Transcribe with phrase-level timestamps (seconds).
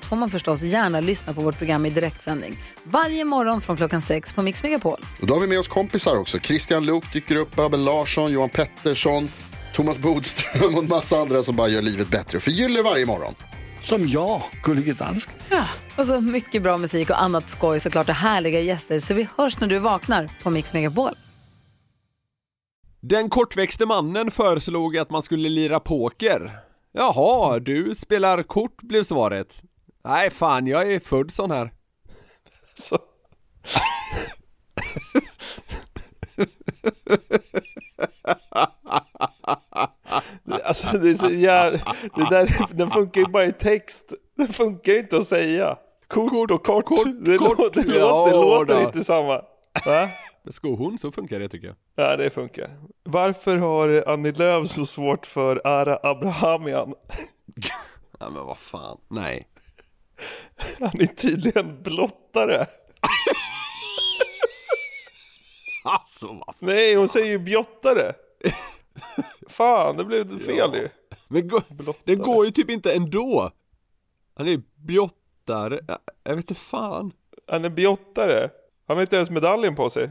[0.00, 2.56] allt får man förstås gärna lyssna på vårt program i direktsändning.
[2.84, 5.00] Varje morgon från klockan sex på Mix Megapol.
[5.20, 6.38] Och då har vi med oss kompisar också.
[6.38, 9.28] Christian Luuk dyker upp, Abel Larsson, Johan Pettersson,
[9.74, 13.34] Thomas Bodström och en massa andra som bara gör livet bättre och förgyller varje morgon.
[13.80, 15.34] Som jag, Gullige Dansken.
[15.96, 18.98] Och så mycket bra musik och annat skoj såklart och härliga gäster.
[18.98, 21.12] Så vi hörs när du vaknar på Mix Megapol.
[23.00, 26.60] Den kortväxte mannen föreslog att man skulle lira poker.
[26.92, 29.62] Jaha, du spelar kort blev svaret.
[30.04, 31.70] Nej fan, jag är född sån här.
[32.74, 32.98] Så.
[40.64, 41.70] Alltså det är så jär...
[42.14, 44.12] det där, den funkar ju bara i text.
[44.36, 45.76] Den funkar ju inte att säga.
[46.08, 46.84] Kort och kort.
[46.84, 47.58] kort, det, kort.
[47.58, 49.42] låter, det, Ja, låter, det låter inte samma.
[49.86, 50.08] Va?
[50.50, 51.76] Skohorn, så funkar det tycker jag.
[51.94, 52.70] Ja, det funkar.
[53.02, 56.94] Varför har Annie Lööf så svårt för Ara Abrahamian?
[58.22, 59.46] Ja men vad fan, nej.
[60.80, 62.66] Han är tydligen blottare.
[65.84, 68.14] Alltså vad Nej, hon säger ju bjottare.
[69.48, 70.88] Fan, det blev fel ju.
[71.28, 71.94] Men Blottare.
[72.04, 73.50] den går ju typ inte ändå.
[74.34, 77.12] Han är ju bjottare, jag, jag vet inte fan.
[77.46, 78.50] Han är bjottare.
[78.86, 80.10] Han har inte ens medaljen på sig.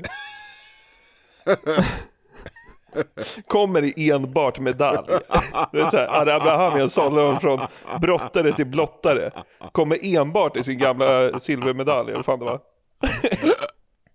[3.47, 5.07] Kommer i enbart medalj.
[5.71, 7.59] Det är så här, Abrahamian sålde honom från
[8.01, 9.31] brottare till blottare.
[9.71, 12.59] Kommer enbart i sin gamla silvermedalj, eller fan det var.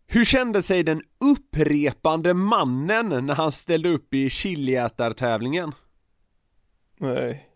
[0.06, 5.72] Hur kände sig den upprepande mannen när han ställde upp i chiliätartävlingen?
[7.00, 7.48] Nej.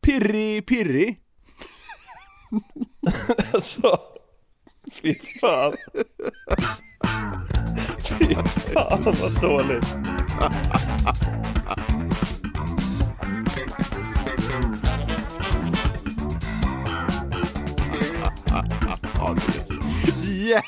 [0.00, 1.16] Pirri, pirri.
[3.52, 3.98] Alltså.
[4.92, 5.74] Fy fan.
[7.98, 8.34] Fy
[8.74, 9.96] fan vad dåligt.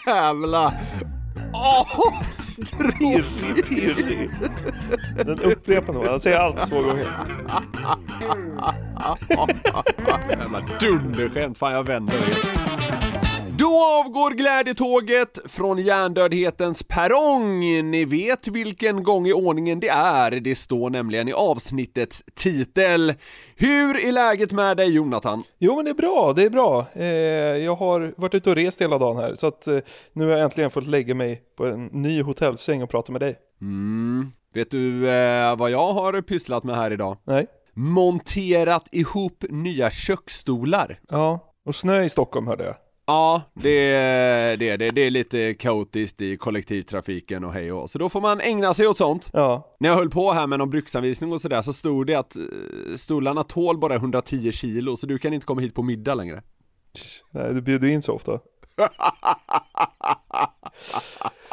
[0.07, 0.75] Jävla
[1.55, 2.13] Åh,
[2.99, 4.31] Pirri, pirri.
[5.17, 6.09] Den upprepande man.
[6.09, 7.07] Han säger allt två gånger.
[10.31, 13.12] Jävla dunderskämt, fan jag vänder det.
[13.73, 17.61] Då avgår glädjetåget från hjärndödhetens perrong.
[17.91, 20.31] Ni vet vilken gång i ordningen det är.
[20.31, 23.15] Det står nämligen i avsnittets titel.
[23.57, 25.43] Hur är läget med dig Jonathan?
[25.59, 26.87] Jo men det är bra, det är bra.
[26.93, 27.07] Eh,
[27.65, 29.37] jag har varit ute och rest hela dagen här.
[29.37, 29.79] Så att eh,
[30.13, 33.37] nu har jag äntligen fått lägga mig på en ny hotellsäng och prata med dig.
[33.61, 37.17] Mm, vet du eh, vad jag har pysslat med här idag?
[37.25, 37.47] Nej?
[37.75, 41.01] Monterat ihop nya köksstolar.
[41.09, 41.53] Ja.
[41.65, 42.75] Och snö i Stockholm hörde jag.
[43.07, 43.91] Ja, det,
[44.57, 48.41] det, det, det är lite kaotiskt i kollektivtrafiken och hej och så då får man
[48.41, 49.31] ägna sig åt sånt.
[49.33, 49.77] Ja.
[49.81, 52.43] När jag höll på här med någon bruksanvisning och sådär så stod det att eh,
[52.97, 56.43] stolarna tål bara 110 kilo så du kan inte komma hit på middag längre.
[57.31, 58.41] Nej, du bjuder in så ofta.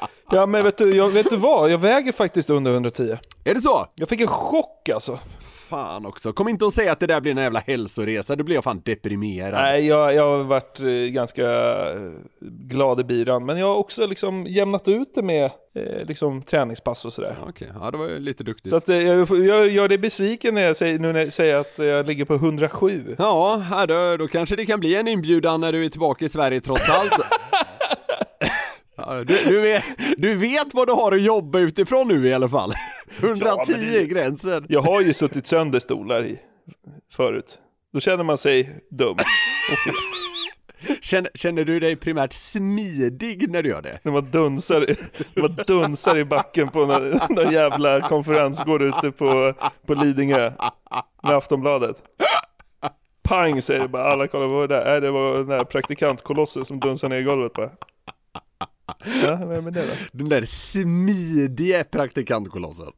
[0.32, 1.72] Ja men vet du, jag, vet du vad?
[1.72, 3.18] Jag väger faktiskt under 110.
[3.44, 3.88] Är det så?
[3.96, 5.20] Jag fick en chock alltså.
[5.70, 8.56] Fan också, kom inte och säga att det där blir en jävla hälsoresa, då blir
[8.56, 9.54] jag fan deprimerad.
[9.54, 11.44] Nej, jag, jag har varit eh, ganska
[11.90, 12.12] eh,
[12.42, 13.46] glad i biran.
[13.46, 15.46] Men jag har också liksom jämnat ut det med
[15.76, 17.36] eh, liksom träningspass och sådär.
[17.40, 18.70] Ja, Okej, ja det var ju lite duktigt.
[18.70, 21.58] Så att eh, jag, jag gör det besviken när jag säger, nu när jag säger
[21.58, 23.16] att jag ligger på 107.
[23.18, 26.62] Ja, då, då kanske det kan bli en inbjudan när du är tillbaka i Sverige
[26.62, 27.14] trots allt.
[29.06, 29.84] Ja, du, du, vet,
[30.18, 32.74] du vet vad du har att jobba utifrån nu i alla fall.
[33.20, 34.66] 110 men det- är gränsen.
[34.70, 36.40] Jag har ju suttit sönder stolar i
[37.16, 37.60] förut.
[37.94, 39.12] Då känner man sig dum
[39.72, 39.94] och fet.
[41.02, 44.00] Känner, känner du dig primärt smidig när du gör det?
[44.04, 44.80] När man dunsar,
[45.34, 49.54] när man dunsar i backen på någon, någon jävla konferensgård ute på,
[49.86, 50.52] på Lidingö
[51.24, 51.98] med Aftonbladet.
[53.24, 54.96] Pang säger det bara, alla kollar vad var det där?
[54.96, 57.70] Äh, det var den där praktikantkolossen som dunsade ner i golvet bara.
[59.24, 59.94] Ja, är det då?
[60.12, 62.92] Den där smidiga praktikantkolossen.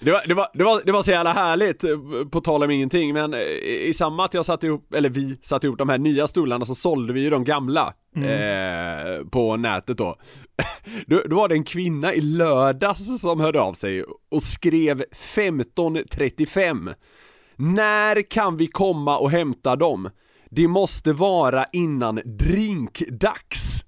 [0.00, 1.84] Det var, det, var, det, var, det var så jävla härligt,
[2.30, 5.78] på tal om ingenting, men i samma att jag satte ihop, eller vi satte ihop
[5.78, 10.16] de här nya stolarna så sålde vi ju de gamla eh, på nätet då.
[11.06, 11.22] då.
[11.28, 16.90] Då var det en kvinna i lördags som hörde av sig och skrev 1535
[17.56, 20.10] När kan vi komma och hämta dem?
[20.50, 23.84] Det måste vara innan drinkdags.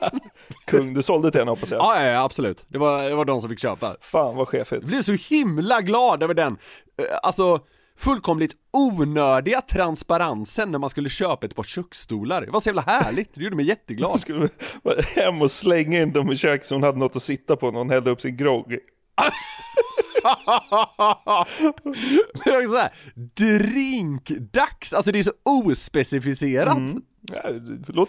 [0.64, 1.80] Kung, du sålde till henne hoppas jag.
[1.80, 2.64] Ja, ja, ja absolut.
[2.68, 3.96] Det var, det var de som fick köpa.
[4.00, 4.82] Fan vad chefigt.
[4.82, 6.52] Jag blev så himla glad över den,
[6.96, 7.60] eh, alltså
[8.00, 12.42] fullkomligt onödiga transparensen när man skulle köpa ett par köksstolar.
[12.46, 14.20] Det var så jävla härligt, det gjorde mig jätteglad.
[14.20, 14.48] Skulle
[14.82, 17.70] vara hem och slänga in dem i köket så hon hade något att sitta på
[17.70, 18.78] när hon hällde upp sin grogg.
[22.44, 22.92] Så här,
[23.36, 26.76] drinkdags, alltså det är så ospecificerat.
[27.22, 27.42] Ja,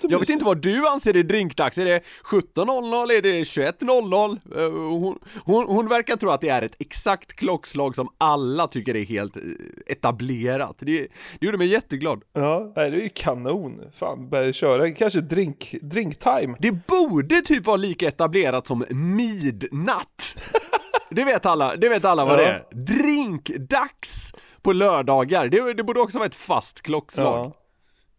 [0.09, 4.39] Jag vet inte vad du anser är drinkdags, är det 17.00, är det 21.00?
[4.57, 8.95] Eh, Hon, hon, hon verkar tro att det är ett exakt klockslag som alla tycker
[8.95, 9.43] är helt eh,
[9.87, 10.75] etablerat.
[10.79, 11.07] Det,
[11.39, 12.21] det gjorde mig jätteglad.
[12.33, 13.81] Ja, det är ju kanon.
[13.93, 14.91] Fan, börja köra.
[14.91, 16.55] Kanske drink, drinktime.
[16.59, 20.35] Det borde typ vara lika etablerat som midnatt.
[21.13, 22.63] Det vet alla, det vet alla vad det är.
[22.71, 27.45] Drinkdags på lördagar, det, det borde också vara ett fast klockslag.
[27.45, 27.53] Ja.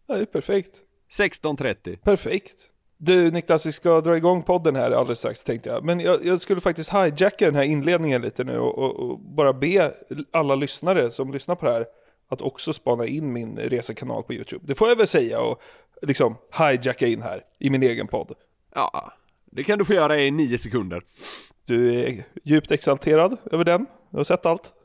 [0.07, 0.81] Ja, det är perfekt.
[1.11, 1.97] 16.30.
[1.97, 2.69] Perfekt.
[2.97, 5.83] Du Niklas, vi ska dra igång podden här alldeles strax tänkte jag.
[5.83, 9.53] Men jag, jag skulle faktiskt hijacka den här inledningen lite nu och, och, och bara
[9.53, 9.93] be
[10.31, 11.85] alla lyssnare som lyssnar på det här
[12.29, 14.63] att också spana in min resekanal på YouTube.
[14.67, 15.61] Det får jag väl säga och
[16.01, 18.33] liksom hijacka in här i min egen podd.
[18.75, 19.13] Ja,
[19.45, 21.03] det kan du få göra i nio sekunder.
[21.65, 23.85] Du är djupt exalterad över den.
[24.09, 24.73] Du har sett allt.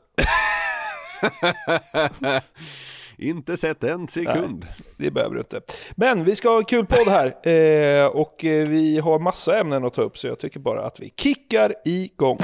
[3.19, 4.65] Inte sett en sekund.
[4.97, 5.61] Det behöver du inte.
[5.95, 9.85] Men vi ska ha en kul podd här eh, och eh, vi har massa ämnen
[9.85, 12.39] att ta upp så jag tycker bara att vi kickar igång.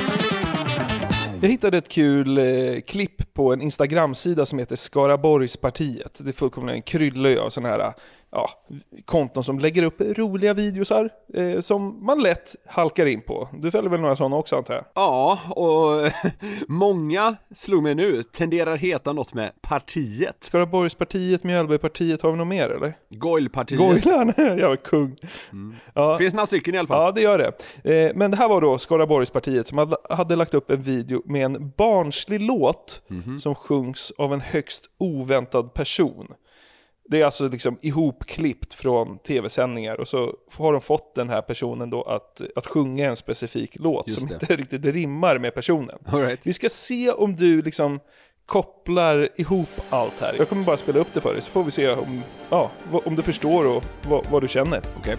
[1.41, 6.19] Jag hittade ett kul eh, klipp på en Instagram-sida som heter Skaraborgspartiet.
[6.23, 7.93] Det är fullkomligen en kryllo av sådana här
[8.35, 8.49] ja,
[9.05, 13.49] konton som lägger upp roliga videosar eh, som man lätt halkar in på.
[13.53, 14.85] Du följer väl några sådana också antar jag?
[14.95, 16.11] Ja, och
[16.67, 20.37] många slog mig nu, tenderar heta något med partiet.
[20.39, 22.97] Skaraborgspartiet, Mjölbypartiet, har vi något mer eller?
[23.09, 23.79] Goilpartiet.
[23.79, 25.15] Goilan, jag är kung.
[25.93, 26.17] Ja.
[26.17, 27.03] Finns några stycken i alla fall.
[27.03, 28.07] Ja, det gör det.
[28.07, 31.45] Eh, men det här var då Skaraborgspartiet som hade, hade lagt upp en video med
[31.45, 33.01] en barnslig låt
[33.39, 36.27] som sjungs av en högst oväntad person.
[37.09, 41.89] Det är alltså liksom ihopklippt från tv-sändningar och så har de fått den här personen
[41.89, 44.33] då att, att sjunga en specifik låt Just som det.
[44.33, 45.97] inte riktigt rimmar med personen.
[46.05, 46.39] All right.
[46.43, 47.99] Vi ska se om du liksom
[48.45, 50.35] kopplar ihop allt här.
[50.37, 53.15] Jag kommer bara spela upp det för dig så får vi se om, ja, om
[53.15, 54.81] du förstår och vad, vad du känner.
[54.97, 55.17] Okej.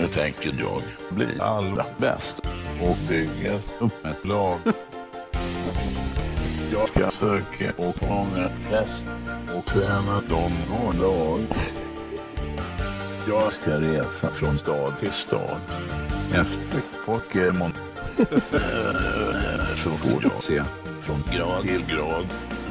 [0.00, 2.38] Nu tänker jag bli allra bäst
[2.82, 4.58] och bygger upp ett lag.
[6.72, 9.06] Jag ska söka och fånga fest
[9.56, 10.52] och träna dem
[10.84, 11.40] och lag.
[13.28, 15.60] Jag ska resa från stad till stad
[16.34, 17.72] efter Pokémon.
[19.76, 20.62] Så får jag se
[21.02, 22.26] från grad till grad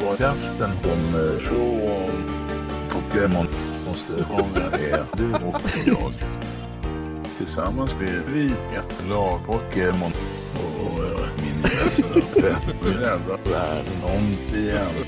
[0.06, 2.24] var kraften kommer från.
[2.90, 3.48] Pokémon
[3.88, 6.14] måste fånga det, du och jag.
[7.38, 8.46] Tillsammans blir vi
[8.76, 10.12] ett lag Pokémon.
[10.56, 15.06] Eh, min bästa vän vill rädda världen om igen.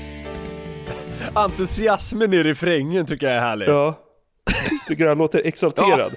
[1.34, 3.68] Entusiasmen i refrängen tycker jag är härlig.
[3.68, 4.00] Ja.
[4.88, 6.14] Tycker han låter exalterad.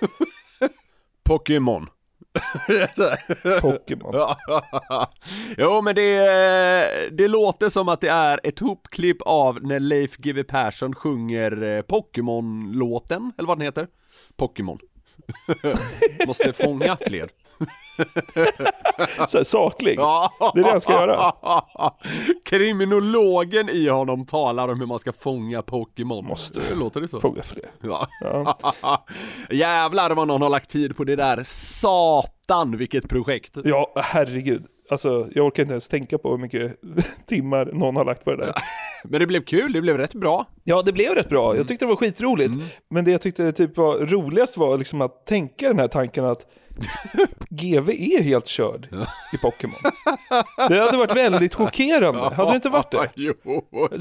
[1.23, 1.87] Pokémon.
[3.61, 4.15] Pokémon.
[5.57, 10.43] jo men det, det låter som att det är ett hopklipp av när Leif GW
[10.43, 13.87] Persson sjunger eh, Pokémon-låten, eller vad den heter.
[14.35, 14.79] Pokémon.
[16.27, 17.29] Måste fånga fler.
[19.27, 19.97] Så här, saklig.
[19.97, 21.31] Det är det han ska göra.
[22.45, 26.25] Kriminologen i honom talar om hur man ska fånga Pokémon.
[26.25, 26.59] Måste.
[26.59, 27.21] Det låter det så?
[27.21, 27.71] Fånga fler.
[27.81, 28.07] Ja.
[28.21, 29.05] Ja.
[29.49, 31.43] Jävlar vad någon har lagt tid på det där.
[31.45, 33.57] Satan vilket projekt.
[33.63, 34.65] ja, herregud.
[34.89, 36.77] Alltså, jag orkar inte ens tänka på hur mycket
[37.25, 38.53] timmar någon har lagt på det där.
[39.03, 40.45] Men det blev kul, det blev rätt bra.
[40.63, 41.45] Ja, det blev rätt bra.
[41.45, 41.57] Mm.
[41.57, 42.53] Jag tyckte det var skitroligt.
[42.89, 46.45] Men det jag tyckte typ var roligast var liksom att tänka den här tanken att
[47.49, 48.87] GV är helt körd
[49.33, 49.91] i Pokémon.
[50.69, 53.09] Det hade varit väldigt chockerande, hade det inte varit det?
[53.15, 53.33] Jo.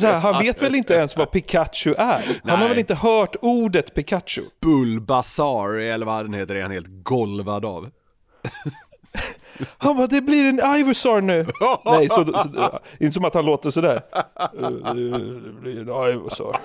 [0.03, 2.41] Här, han vet väl inte ens vad Pikachu är?
[2.43, 2.69] Han har Nej.
[2.69, 4.43] väl inte hört ordet Pikachu?
[4.61, 7.91] Bulbasaur, eller vad den heter, är han helt golvad av.
[9.79, 11.47] Han bara, det blir en Ivysaur nu.
[11.85, 14.03] Nej, så, så, inte som att han låter sådär.
[14.15, 16.57] Eh, Det blir en Ivysaur.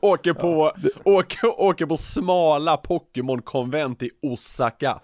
[0.00, 0.72] Åker på,
[1.04, 5.00] åker, åker på smala Pokémon-konvent i Osaka.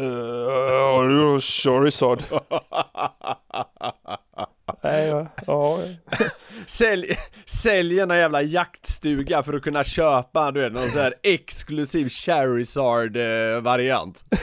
[0.00, 2.22] Uh, sorry, Sard.
[4.82, 5.78] Nej, ja, ja.
[6.66, 7.16] Sälj,
[7.46, 14.24] säljer någon jävla jaktstuga för att kunna köpa, du vet, någon sån här exklusiv Charizard-variant.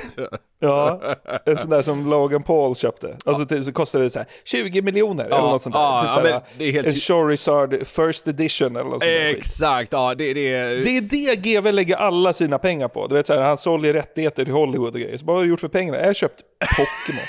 [0.64, 1.02] Ja,
[1.46, 3.18] en sån där som Logan Paul köpte.
[3.26, 5.82] Alltså typ, så kostade det så här 20 miljoner eller något sånt där.
[5.82, 9.04] ja, typ ja, så här, det är helt- En Charizard first edition eller något sånt
[9.04, 9.26] där.
[9.26, 10.70] Exakt, ja det, det är...
[10.70, 13.08] Det är det GW lägger alla sina pengar på.
[13.08, 15.18] Du vet så här, han såljer rättigheter till Hollywood och grejer.
[15.18, 16.00] Så vad har du gjort för pengarna?
[16.00, 16.42] Jag har köpt
[16.78, 17.26] Pokémon.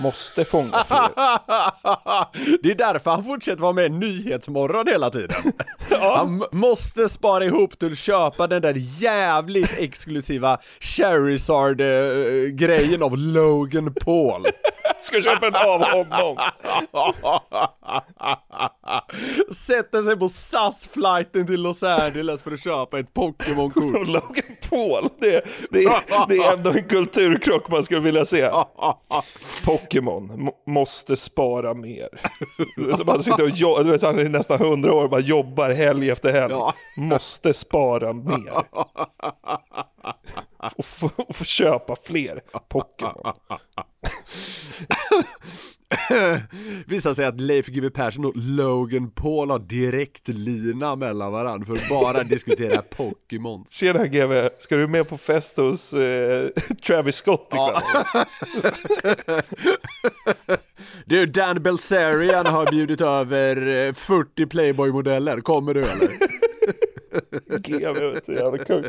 [0.00, 0.98] Måste fånga fler.
[2.62, 5.52] det är därför han fortsätter vara med i Nyhetsmorgon hela tiden.
[6.00, 13.94] Han m- måste spara ihop till att köpa den där jävligt exklusiva Charizard-grejen av Logan
[13.94, 14.46] Paul.
[15.02, 16.36] Ska köpa en av honom.
[19.66, 23.96] Sätter sig på SAS-flighten till Los Angeles för att köpa ett Pokémon-kort.
[23.96, 28.50] Och Logan Paul, det, det, är, det är ändå en kulturkrock man skulle vilja se.
[29.64, 32.08] Pokémon, må- måste spara mer.
[32.96, 35.70] Så man sitter och jo- du vet, han är nästan 100 år och bara jobbar
[35.70, 36.54] helg efter helg.
[36.96, 38.52] Måste spara mer.
[40.76, 43.32] Och få, och få köpa fler Pokémon.
[46.86, 51.72] Visar sig att Leif GW Persson och Logan Paul har direkt lina mellan varandra för
[51.72, 53.64] att bara diskutera Pokémon.
[53.70, 56.48] Tjena GW, ska du med på fest hos eh,
[56.86, 58.24] Travis Scott ikväll?
[61.04, 66.08] Du, Dan Belzerian har bjudit över eh, 40 Playboy-modeller, kommer du eller?
[67.58, 68.84] GW, jävla kung.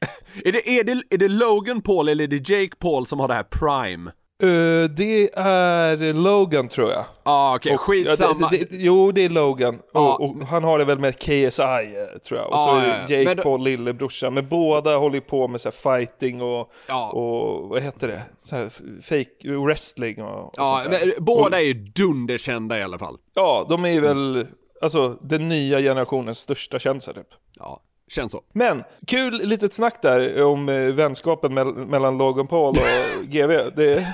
[0.44, 3.28] Är det, är, det, är det Logan Paul eller är det Jake Paul som har
[3.28, 4.10] det här Prime?
[4.42, 7.04] Eh, det är Logan tror jag.
[7.22, 8.36] Ah, okej, Och- skitsamma.
[8.40, 9.78] Ja, det, det, jo, det är Logan.
[9.92, 10.14] Ja.
[10.14, 12.46] Och, och han har det väl med KSI eh, tror jag.
[12.48, 13.16] Och Ja, så ja, är ja.
[13.16, 14.34] Jake Men Paul lillebrorsan.
[14.34, 17.10] Men båda håller ju på med så fighting och, Ja.
[17.10, 18.22] och vad heter det?
[18.44, 18.68] Så här
[19.02, 20.82] fake wrestling och, och ja,
[21.18, 23.16] båda är ju dunderkända i alla fall.
[23.34, 24.46] Ja, de är väl
[24.82, 27.28] alltså den nya generationens största kändisar typ.
[27.58, 28.42] Ja, känns så.
[28.52, 32.84] Men kul litet snack där om eh, vänskapen mell- mellan Logan Paul och
[33.24, 33.70] GV.
[33.76, 34.06] Det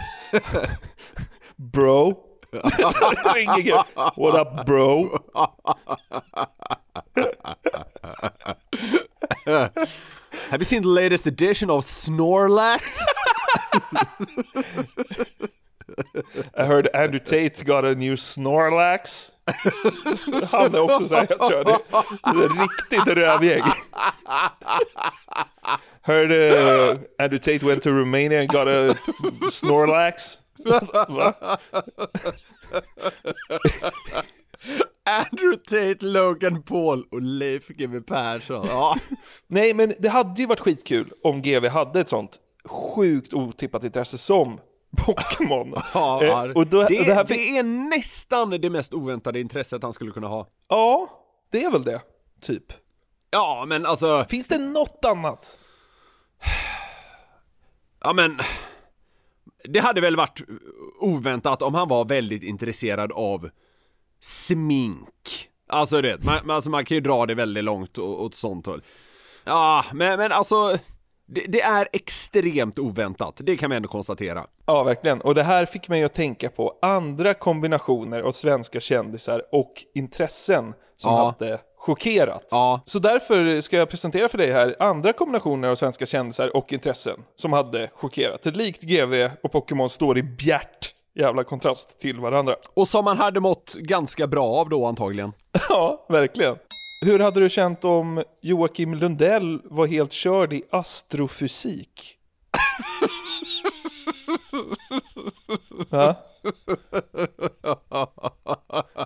[1.56, 2.22] Bro.
[4.16, 5.18] What up bro?
[10.50, 12.82] Have you seen the latest edition of Snorlax?
[16.54, 19.30] I heard Andrew Tate got a new Snorlax.
[20.50, 21.78] Han är också såhär, jag tror det
[22.22, 23.62] det är riktigt rövgäng.
[26.02, 28.94] Heard uh, Andrew Tate went to Romania and got a
[29.50, 30.38] Snorlax.
[35.04, 38.66] Andrew Tate, Logan Paul och Leif GW Persson.
[38.68, 38.96] Ja.
[39.46, 44.18] Nej men det hade ju varit skitkul om GV hade ett sånt sjukt otippat intresse
[44.18, 44.58] som
[44.96, 45.74] Pokémon.
[45.94, 49.82] Ja, Eh, och då, det, och det här det är nästan det mest oväntade intresset
[49.82, 50.46] han skulle kunna ha.
[50.68, 51.08] Ja,
[51.50, 52.00] det är väl det.
[52.40, 52.72] Typ.
[53.30, 55.58] Ja, men alltså, Finns det något annat?
[58.00, 58.38] ja men
[59.64, 60.40] Det hade väl varit
[61.00, 63.50] oväntat om han var väldigt intresserad av
[64.20, 68.82] smink Alltså det, man, alltså man kan ju dra det väldigt långt åt sånt håll
[69.44, 70.78] Ja, men, men alltså
[71.26, 75.20] det, det är extremt oväntat, det kan vi ändå konstatera Ja, verkligen.
[75.20, 80.74] Och det här fick mig att tänka på andra kombinationer av svenska kändisar och intressen
[80.96, 81.34] som Ja.
[81.38, 82.46] hade chockerat.
[82.50, 82.80] Ja.
[82.86, 87.20] Så därför ska jag presentera för dig här andra kombinationer av svenska kändisar och intressen
[87.36, 88.46] som hade chockerat.
[88.46, 92.56] Likt GV och Pokémon står i bjärt jävla kontrast till varandra.
[92.74, 95.32] Och som man hade mått ganska bra av då antagligen
[95.68, 96.56] Ja, verkligen.
[97.00, 102.18] Hur hade du känt om Joakim Lundell var helt körd i astrofysik?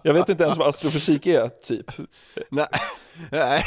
[0.03, 1.87] Jag vet inte ens vad astrofysik är, typ.
[2.49, 2.67] Nej,
[3.31, 3.63] nej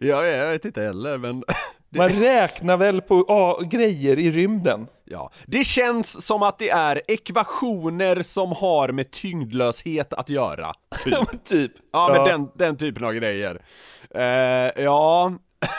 [0.00, 1.44] jag, jag vet inte heller men
[1.88, 4.86] Man räknar väl på ah, grejer i rymden?
[5.08, 10.72] Ja, det känns som att det är ekvationer som har med tyngdlöshet att göra.
[11.06, 11.72] Ja, men typ.
[11.92, 13.62] Ja, men den, den typen av grejer.
[14.10, 15.32] Eh, ja,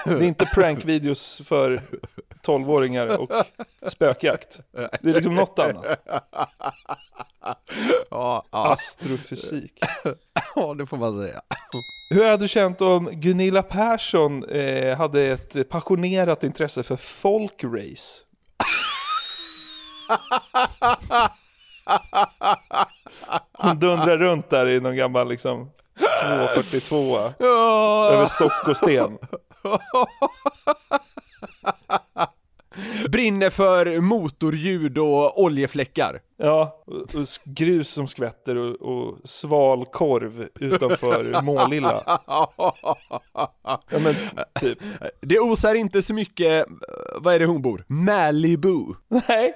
[0.05, 1.81] Det är inte prankvideos för
[2.45, 3.31] 12-åringar och
[3.87, 4.59] spökjakt.
[5.01, 5.85] Det är liksom något annat.
[8.09, 9.79] ja, ja, Astrofysik.
[10.55, 11.41] ja, det får man säga.
[12.09, 18.23] Hur hade du känt om Gunilla Persson eh, hade ett passionerat intresse för folkrace?
[23.53, 25.71] Hon dundrar runt där i någon gammal liksom
[26.23, 29.17] 242 över stock och sten.
[33.09, 36.21] brinner för motorljud och oljefläckar.
[36.37, 42.19] Ja, och, grus som skvätter och, och sval korv utanför Målilla.
[43.89, 44.15] Ja men
[44.59, 44.79] typ.
[45.21, 46.65] Det osar inte så mycket,
[47.15, 47.85] vad är det hon bor?
[47.87, 48.93] Malibu.
[49.07, 49.53] Nej.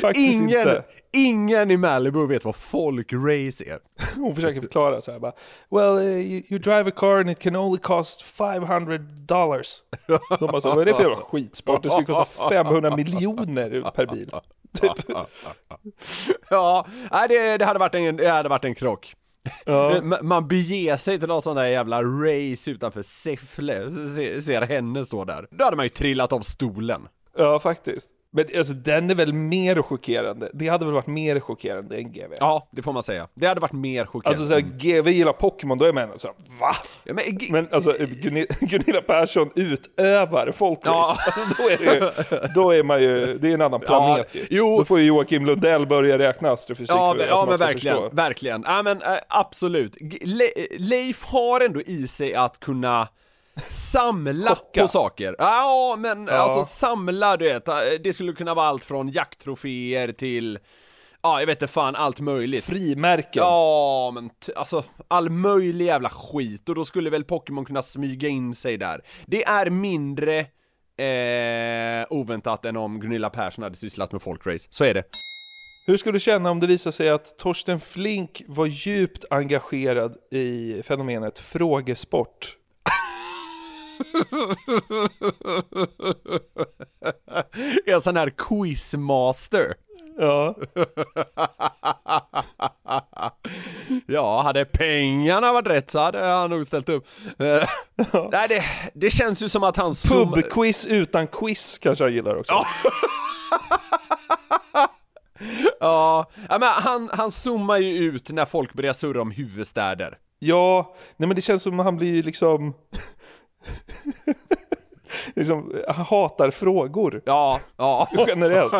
[0.00, 0.84] Faktiskt Ingen, inte.
[1.12, 3.78] ingen i Malibu vet vad folkrace är.
[4.16, 5.32] Hon försöker förklara så här bara.
[5.70, 9.82] Well, uh, you, you drive a car and it can only cost 500 dollars.
[10.38, 11.82] De bara så, vad är det för jävla skitsport?
[11.82, 14.30] Det skulle kosta 500 miljoner per bil.
[14.80, 14.92] Typ.
[16.50, 16.86] Ja,
[17.28, 19.14] det, det, hade varit en, det hade varit en krock.
[19.64, 20.00] Ja.
[20.00, 25.04] Ma- Man beger sig till något sånt där jävla race utanför Säffle, ser, ser henne
[25.04, 25.46] stå där.
[25.50, 27.08] Då hade man ju trillat av stolen.
[27.36, 28.08] Ja, faktiskt.
[28.36, 30.50] Men alltså den är väl mer chockerande.
[30.54, 32.32] Det hade väl varit mer chockerande än GV.
[32.38, 33.28] Ja, det får man säga.
[33.34, 34.28] Det hade varit mer chockerande.
[34.40, 36.76] Alltså såhär, GV gillar Pokémon, då är man såhär, va?
[37.04, 40.88] Ja, men, Men alltså Gunilla, Gunilla Persson utövar folkrace.
[40.90, 41.16] Ja.
[41.26, 44.40] Alltså, då, är det ju, då är man ju, det är en annan planet Ja,
[44.40, 44.46] ju.
[44.50, 44.78] jo.
[44.78, 48.16] Då får ju Joakim Lundell börja räkna astrofysik Ja, för men, ja men verkligen, förstå.
[48.16, 48.62] verkligen.
[48.66, 49.96] Ja men äh, absolut.
[50.20, 50.48] Le
[50.78, 53.08] Leif har ändå i sig att kunna
[53.64, 54.82] samla Chocka.
[54.82, 55.36] på saker.
[55.38, 56.32] Ja men Ja.
[56.32, 60.58] alltså samla du vet, äh, det skulle kunna vara allt från jakttroféer till,
[61.22, 62.64] ja jag vet inte fan allt möjligt.
[62.64, 63.42] Frimärken.
[63.42, 68.54] Ja men alltså all möjlig jävla skit och då skulle väl Pokémon kunna smyga in
[68.54, 69.00] sig där.
[69.26, 70.38] Det är mindre
[70.96, 75.02] eh, oväntat än om Gunilla Persson hade sysslat med folkrace, så är det.
[75.86, 80.82] Hur skulle du känna om det visar sig att Torsten Flink var djupt engagerad i
[80.82, 82.56] fenomenet frågesport?
[87.86, 89.74] En sån här quizmaster.
[90.18, 90.54] Ja.
[94.06, 97.06] Ja, hade pengarna varit rätt så hade han nog ställt upp.
[97.38, 97.68] Eh,
[98.32, 98.62] Nej, det,
[98.94, 102.54] det känns ju som att han Pubquiz utan quiz kanske han gillar också.
[105.80, 110.18] Ja, ja men han, han zoomar ju ut när folk börjar surra om huvudstäder.
[110.38, 112.74] Ja, nej men det känns som att han blir liksom...
[115.34, 118.08] liksom, hatar frågor Ja, ja.
[118.28, 118.72] generellt.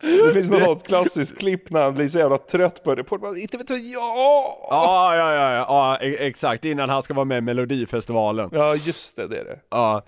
[0.00, 3.20] Det finns något klassiskt klipp när han blir så jävla trött på report.
[3.20, 4.66] Bara, Inte vet jag, ja!
[4.70, 8.50] Ja, ja, ja, ja, e- exakt, innan han ska vara med i Melodifestivalen.
[8.52, 9.58] Ja, just det, det är det.
[9.70, 10.02] Ja,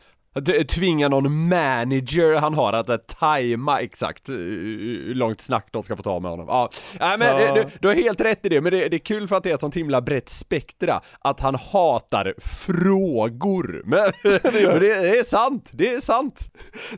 [0.69, 5.97] tvinga någon manager han har att eh, tajma exakt eh, hur långt snack de ska
[5.97, 6.47] få ta med honom.
[6.49, 6.69] Ja,
[7.01, 7.55] Nej, men Ja.
[7.55, 9.51] Du, du har helt rätt i det, men det, det är kul för att det
[9.51, 13.83] är ett sånt himla brett spektra, att han hatar frågor.
[13.89, 16.45] Men det, det är sant, det är sant.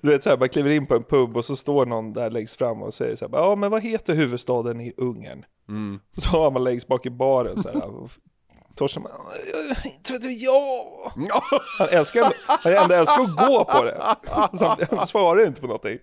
[0.03, 2.57] Du vet såhär, man kliver in på en pub och så står någon där längst
[2.59, 5.45] fram och säger såhär, ja men vad heter huvudstaden i Ungern?
[6.17, 7.83] Och så har man längst bak i baren såhär,
[8.75, 9.13] Torsten bara,
[9.85, 11.13] inte vet jag.
[11.79, 14.17] Han älskar, han ändå älskar att gå på det.
[14.59, 15.99] Så han, svarar inte på någonting.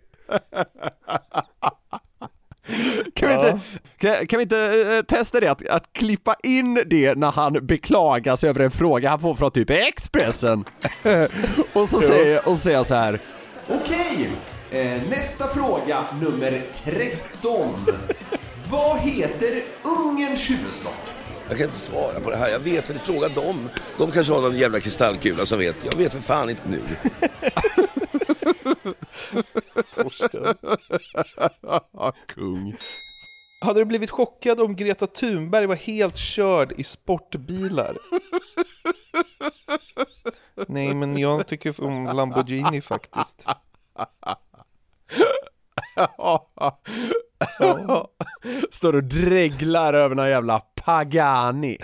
[3.13, 3.59] Kan vi inte,
[3.97, 8.35] kan, kan vi inte eh, testa det, att, att klippa in det när han beklagar
[8.35, 10.65] sig över en fråga han får från typ Expressen?
[11.73, 13.19] och så säger, och så säger så här.
[13.69, 14.29] Okej,
[14.71, 17.85] eh, nästa fråga nummer 13.
[18.71, 21.16] Vad heter Ungerns huvudstad?
[21.49, 22.49] Jag kan inte svara på det här.
[22.49, 23.69] Jag vet väl, fråga dem.
[23.97, 25.85] De kanske har någon jävla kristallkula som vet.
[25.85, 26.81] Jag vet för fan inte nu.
[29.95, 30.55] Torsten.
[32.27, 32.77] Kung.
[33.61, 37.97] Hade du blivit chockad om Greta Thunberg var helt körd i sportbilar?
[40.67, 43.45] Nej, men jag tycker om Lamborghini faktiskt.
[48.71, 50.53] Står och dreglar över någon jävla
[50.87, 51.77] Pagani.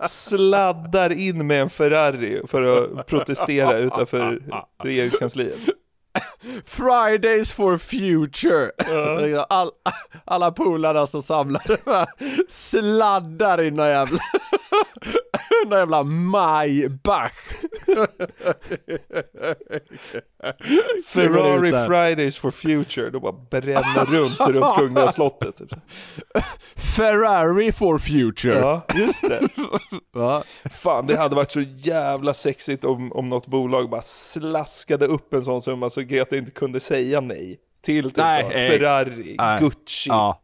[0.08, 4.42] Sladdar in med en Ferrari för att protestera utanför
[4.82, 5.58] regeringskansliet.
[6.66, 8.70] Fridays for future!
[9.48, 9.70] All,
[10.24, 11.78] alla polarna som samlade
[12.48, 14.18] sladdar i någon jävla,
[15.66, 17.32] någon jävla Maybach.
[21.06, 21.72] Ferrari.
[21.86, 25.56] Fridays for future, de bara bränner runt runt Kungliga slottet.
[25.58, 25.70] Typ.
[26.96, 28.58] Ferrari for future.
[28.58, 29.48] Ja, just det.
[30.14, 30.42] Ja.
[30.70, 35.44] Fan, det hade varit så jävla sexigt om, om något bolag bara slaskade upp en
[35.44, 37.58] sån summa så Greta inte kunde säga nej.
[37.82, 38.50] Till typ Nej, så.
[38.50, 39.60] Ferrari, Nej.
[39.60, 40.40] Gucci, Ja.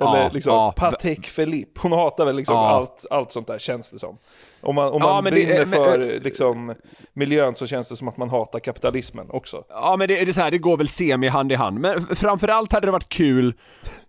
[0.00, 0.72] eller Ja, liksom ja.
[0.76, 1.80] Patek Philippe.
[1.82, 2.68] Hon hatar väl liksom Ja.
[2.68, 4.18] allt, allt sånt där känns det som.
[4.64, 6.74] Om man, om Ja, man men det- brinner men- för liksom,
[7.12, 9.64] miljön så känns det som att man hatar kapitalismen också.
[9.68, 12.16] Ja men det, det är så här, det går väl semi hand i hand, men
[12.16, 13.54] framförallt hade det varit kul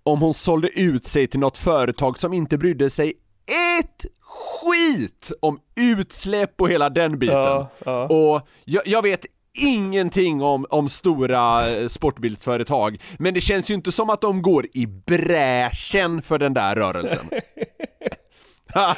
[0.03, 3.13] om hon sålde ut sig till något företag som inte brydde sig
[3.79, 4.05] ett
[4.61, 7.35] skit om utsläpp och hela den biten.
[7.37, 8.03] Ja, ja.
[8.07, 9.25] Och jag, jag vet
[9.63, 14.65] ingenting om, om stora eh, sportbildsföretag, men det känns ju inte som att de går
[14.73, 17.25] i bräschen för den där rörelsen.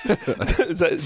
[0.76, 0.98] Så här,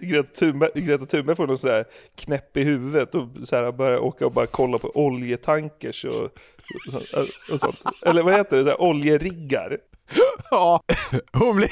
[0.10, 3.98] Greta Thunberg, Greta Thunberg får någon sån här knäpp i huvudet och så här börjar
[3.98, 6.30] åka och bara kolla på oljetankers och, och,
[6.90, 7.04] sånt,
[7.52, 7.82] och sånt.
[8.06, 8.64] Eller vad heter det?
[8.64, 9.78] Så här, oljeriggar.
[10.50, 10.80] ja,
[11.32, 11.70] hon, blir,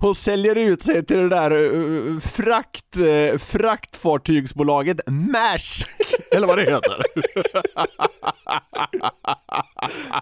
[0.00, 5.86] hon säljer ut sig till det där uh, frakt, uh, fraktfartygsbolaget Maersk,
[6.30, 7.02] eller vad det heter.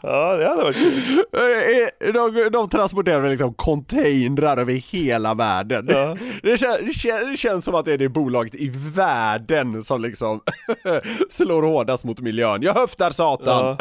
[0.03, 1.25] Ja, det hade varit kul.
[1.33, 5.87] Eh, de, de transporterar liksom containrar över hela världen.
[5.89, 6.17] Ja.
[6.43, 10.03] Det, kän, det, kän, det känns som att det är det bolaget i världen som
[10.03, 10.41] liksom
[11.31, 12.63] slår hårdast mot miljön.
[12.63, 13.79] Jag höftar satan!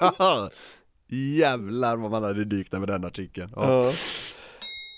[1.10, 3.52] Jävlar vad man hade dykt över den artikeln.
[3.56, 3.84] Ja.
[3.84, 3.92] Ja.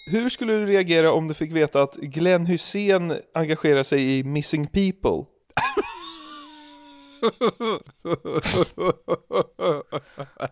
[0.06, 4.66] Hur skulle du reagera om du fick veta att Glenn Hussein engagerar sig i Missing
[4.66, 5.24] People?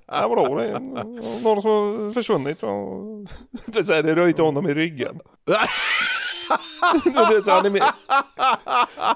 [0.06, 0.56] Ja, vadå?
[0.56, 0.78] Det är
[1.42, 3.28] någon som har försvunnit och...
[3.66, 5.20] Det är så här, det honom i ryggen.
[7.44, 7.82] Så han är med...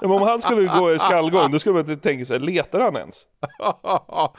[0.01, 2.95] Men om han skulle gå i skallgång, då skulle man inte tänka sig, letar han
[2.95, 3.23] ens?
[3.59, 4.33] ah,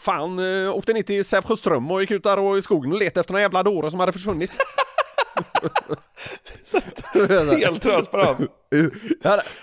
[0.00, 3.20] fan, eh, åkte ner till Sävsjöström och gick ut där och i skogen och letade
[3.20, 4.50] efter några jävla dåre som hade försvunnit.
[7.60, 8.50] Helt transparent.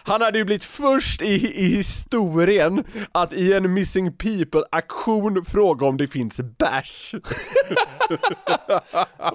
[0.04, 5.98] Han, hade ju blivit först i, i historien att i en Missing People-aktion fråga om
[5.98, 7.16] det finns bärs.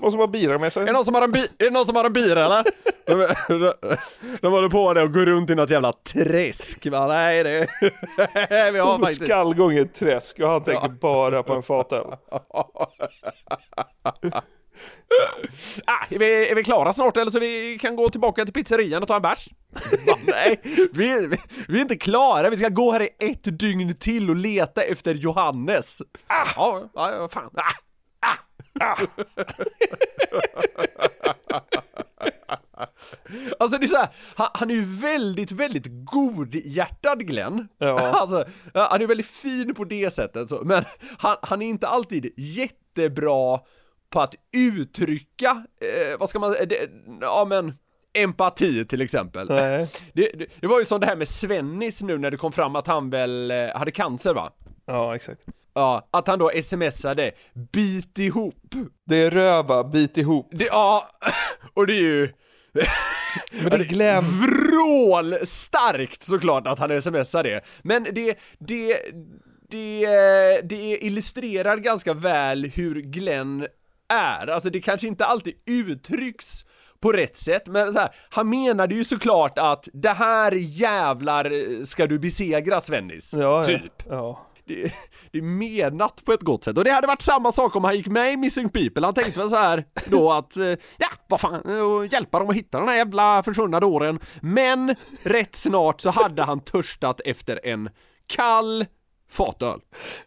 [0.00, 0.82] Någon som har bilar med sig?
[0.82, 2.64] Är det någon som har en, bi- är någon som har en bil eller?
[3.06, 3.96] De, de,
[4.40, 7.06] de håller på det och går runt i något jävla träsk va?
[7.06, 7.66] Nej det...
[8.72, 9.24] Vi har faktiskt...
[9.24, 12.16] skallgång i ett träsk och han tänker bara på en fatöl.
[16.14, 19.08] Är, vi, är vi klara snart eller så vi kan gå tillbaka till pizzerian och
[19.08, 19.48] ta en bärs?
[20.26, 20.60] Nej,
[20.92, 21.36] vi, vi,
[21.68, 25.14] vi är inte klara, vi ska gå här i ett dygn till och leta efter
[25.14, 26.02] Johannes.
[26.26, 27.50] Ah, ja, ja, fan.
[27.54, 27.72] Ah,
[28.20, 28.36] ah,
[28.80, 28.96] ah.
[33.58, 37.68] Alltså det är så här, han, han är ju väldigt, väldigt godhjärtad Glenn.
[37.78, 37.98] Ja.
[38.22, 38.44] Alltså,
[38.74, 40.84] han är väldigt fin på det sättet så, men
[41.18, 43.60] han, han är inte alltid jättebra
[44.12, 47.74] på att uttrycka, eh, vad ska man säga, det- ja men
[48.14, 49.46] empati till exempel.
[49.48, 52.76] Det, det, det var ju som det här med Svennis nu när det kom fram
[52.76, 54.50] att han väl eh, hade cancer va?
[54.86, 55.40] Ja, exakt.
[55.74, 57.32] Ja, att han då smsade
[57.72, 60.48] 'Bit ihop' Det är röva, bit ihop.
[60.52, 61.08] det, Ja,
[61.74, 62.32] och det är ju
[63.52, 64.24] Men det är Glenn.
[64.24, 67.60] vrål starkt såklart att han smsar det.
[67.82, 68.96] Men det, det,
[69.70, 70.06] det,
[70.64, 73.66] det illustrerar ganska väl hur Glenn
[74.12, 74.46] är.
[74.46, 76.64] Alltså det kanske inte alltid uttrycks
[77.00, 82.06] på rätt sätt, men så här, han menade ju såklart att det här jävlar ska
[82.06, 83.34] du besegra Svennis.
[83.34, 83.92] Ja, typ.
[84.08, 84.14] Ja.
[84.14, 84.48] ja.
[84.66, 84.92] Det,
[85.32, 87.96] det är menat på ett gott sätt och det hade varit samma sak om han
[87.96, 90.64] gick med i Missing People, han tänkte väl så här då att, eh,
[90.98, 94.20] ja vad fan, eh, hjälpa dem att hitta den här jävla försvunna dåren.
[94.40, 97.90] Men rätt snart så hade han törstat efter en
[98.26, 98.86] kall
[99.32, 99.80] fatöl.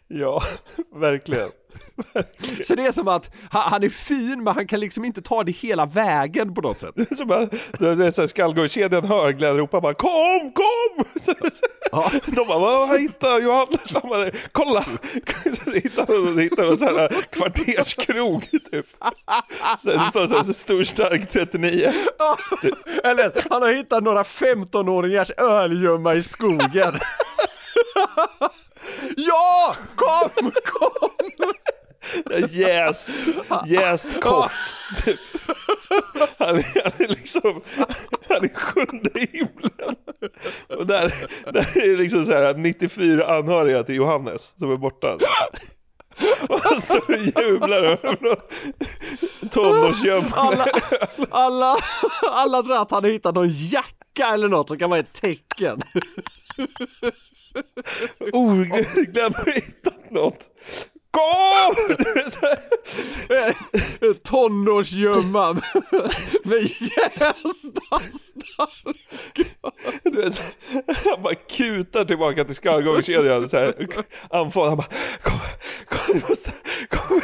[0.07, 0.43] ja,
[0.95, 1.49] verkligen.
[2.63, 5.43] Så det är som att han, han är fin men han kan liksom inte ta
[5.43, 6.95] det hela vägen på något sätt.
[7.17, 11.05] Så bara, du vet såhär, skallgångskedjan hör Glenn ropa bara Kom, kom!
[11.91, 12.11] Ja.
[12.25, 13.93] De bara, vad hittar Johannes?
[13.93, 14.85] Han bara, kolla!
[15.65, 18.85] Så hittar de hittar de så här kvarterskrog typ.
[19.83, 21.93] Så det står så här, så stor stark 39.
[23.03, 26.99] Eller han har hittat några 15-åringars ölgömma i skogen.
[29.15, 29.75] Ja!
[29.95, 30.51] Kom!
[30.65, 31.09] Kom!
[32.49, 33.11] Jäst,
[33.65, 34.53] jäst koff.
[35.05, 35.19] Typ.
[36.39, 37.61] Han, är, han är liksom,
[38.27, 39.95] han är sjunde himlen.
[40.67, 41.13] Och där,
[41.51, 45.17] där är liksom så här 94 anhöriga till Johannes som är borta.
[46.49, 50.35] Och han står och jublar över någon tonårsgömma.
[50.35, 50.65] Alla,
[51.29, 51.75] alla,
[52.31, 55.81] alla tror att han har hittat någon jacka eller något som kan vara ett tecken.
[58.33, 58.63] Oh,
[58.95, 60.49] Glenn har hittat något.
[61.11, 61.75] Kom!
[61.97, 64.13] Du vet, så här.
[64.13, 65.53] Tonårsgömma
[66.43, 69.47] med jästa stark.
[70.03, 70.41] Du vet,
[71.05, 73.73] han bara kutar tillbaka till skallgångskedjan så här.
[74.29, 74.87] Andfådd, han bara
[75.21, 75.39] kom,
[75.89, 76.51] kom, du måste,
[76.89, 77.21] kom.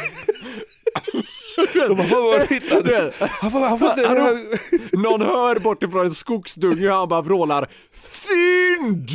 [1.74, 3.12] De bara, vad var det du hittade?
[3.18, 9.10] Han bara, han får inte, Någon hör bortifrån en skogsdunge hur han bara vrålar Fynd!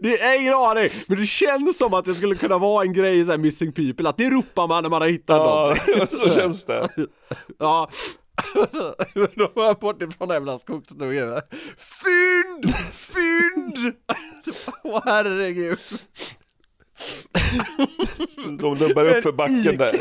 [0.00, 3.20] Det är ingen aning, men det känns som att det skulle kunna vara en grej
[3.20, 6.14] i så här Missing People, att det ropar man när man har hittat ja, något.
[6.14, 6.88] så känns det.
[7.58, 7.90] Ja.
[9.14, 11.40] De hör bortifrån den jävla skogsdungen.
[11.76, 12.74] Fynd!
[12.92, 13.94] Fynd!
[14.84, 15.78] Åh herregud.
[18.58, 20.00] De lubbar upp för En backen där.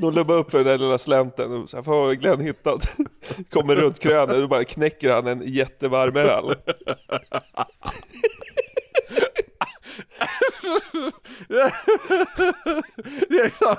[0.00, 1.52] De lubbar upp för den där lilla slänten.
[1.52, 2.96] Och så här, har Glenn hittat?
[3.50, 6.54] Kommer runt krönet och bara knäcker han en jättevarm öl.
[13.28, 13.76] Det är liksom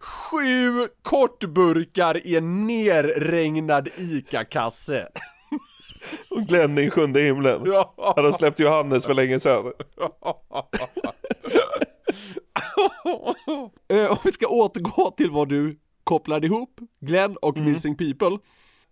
[0.00, 5.08] sju kortburkar i en nerregnad ICA-kasse.
[6.30, 7.62] Och Glenn i sjunde himlen.
[7.66, 7.94] Ja.
[8.16, 9.72] Han har släppt Johannes för länge sedan.
[13.90, 18.38] Eh, Om vi ska återgå till vad du kopplade ihop, Glenn och Missing People.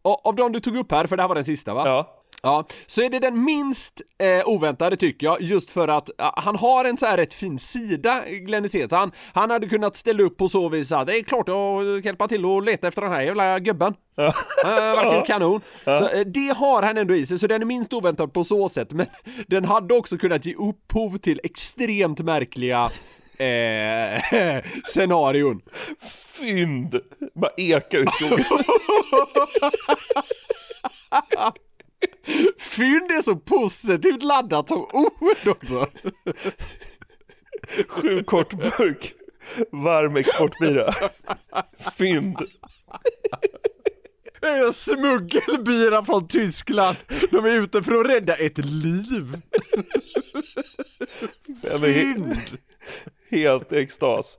[0.02, 1.82] Och av de du tog upp här, för det här var den sista va?
[1.86, 2.22] Ja.
[2.46, 6.56] Ja, så är det den minst eh, oväntade tycker jag, just för att ja, han
[6.56, 8.88] har en så här rätt fin sida, Glenn Hysén.
[8.90, 12.02] Han, han hade kunnat ställa upp på så vis att det är klart jag kan
[12.02, 13.94] hjälpa till och leta efter den här jävla gubben.
[14.14, 14.34] Ja.
[14.64, 15.60] verkar ju kanon.
[15.84, 18.68] Så, eh, det har han ändå i sig, så den är minst oväntad på så
[18.68, 19.06] sätt, men
[19.46, 22.90] den hade också kunnat ge upphov till extremt märkliga
[23.38, 24.20] eh,
[24.84, 25.60] scenarion.
[26.38, 27.00] Fynd!
[27.34, 28.44] Bara ekar i skogen.
[32.58, 35.86] Fynd är så positivt laddat som ord också.
[37.88, 39.14] Sju kort burk
[39.70, 40.94] varm exportbira.
[41.98, 42.36] Fynd.
[44.74, 46.96] Smuggelbira från Tyskland.
[47.30, 49.40] De är ute för att rädda ett liv.
[51.80, 52.36] Fynd!
[53.30, 54.38] helt extas.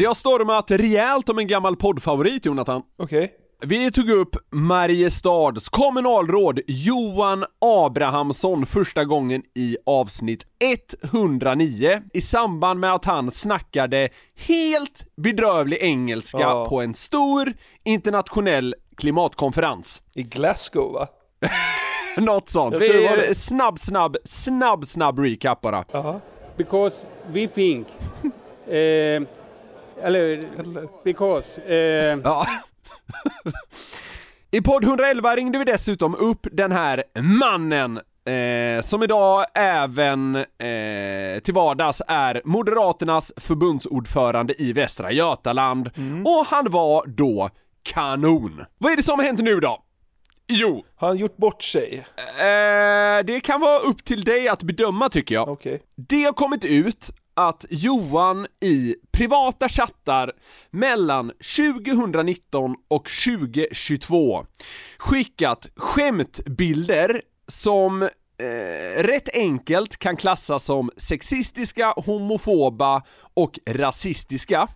[0.00, 2.82] Det har stormat rejält om en gammal poddfavorit, Jonathan.
[2.98, 3.32] Okej.
[3.62, 10.46] Vi tog upp Mariestads kommunalråd Johan Abrahamsson första gången i avsnitt
[11.02, 16.66] 109 i samband med att han snackade helt bedrövlig engelska Ja.
[16.68, 17.52] på en stor
[17.84, 20.02] internationell klimatkonferens.
[20.14, 21.08] I Glasgow va?
[22.16, 22.76] Något sånt.
[22.76, 23.38] Vi, det.
[23.38, 25.84] snabb, snabb, snabb, snabb recap bara.
[25.92, 26.20] Jaha.
[26.56, 26.96] because
[27.32, 27.86] we think
[28.68, 29.26] uh,
[30.02, 30.44] Eller,
[31.04, 31.60] because.
[31.60, 32.46] Eh, Ja.
[34.50, 41.40] I podd 111 ringde vi dessutom upp den här mannen eh, som idag även eh,
[41.44, 45.90] till vardags är Moderaternas förbundsordförande i Västra Götaland
[46.24, 47.50] och han var då
[47.82, 48.64] kanon.
[48.78, 49.82] Vad är det som har hänt nu då?
[50.48, 50.84] Jo.
[50.96, 52.04] Har han gjort bort sig?
[52.38, 55.48] Eh, det kan vara upp till dig att bedöma tycker jag.
[55.48, 55.82] Okej.
[55.96, 57.10] Det har kommit ut
[57.48, 60.32] att Johan i privata chattar
[60.70, 64.46] mellan 2019 och 2022
[64.98, 73.02] skickat skämtbilder som eh, rätt enkelt kan klassas som sexistiska, homofoba
[73.34, 74.68] och rasistiska.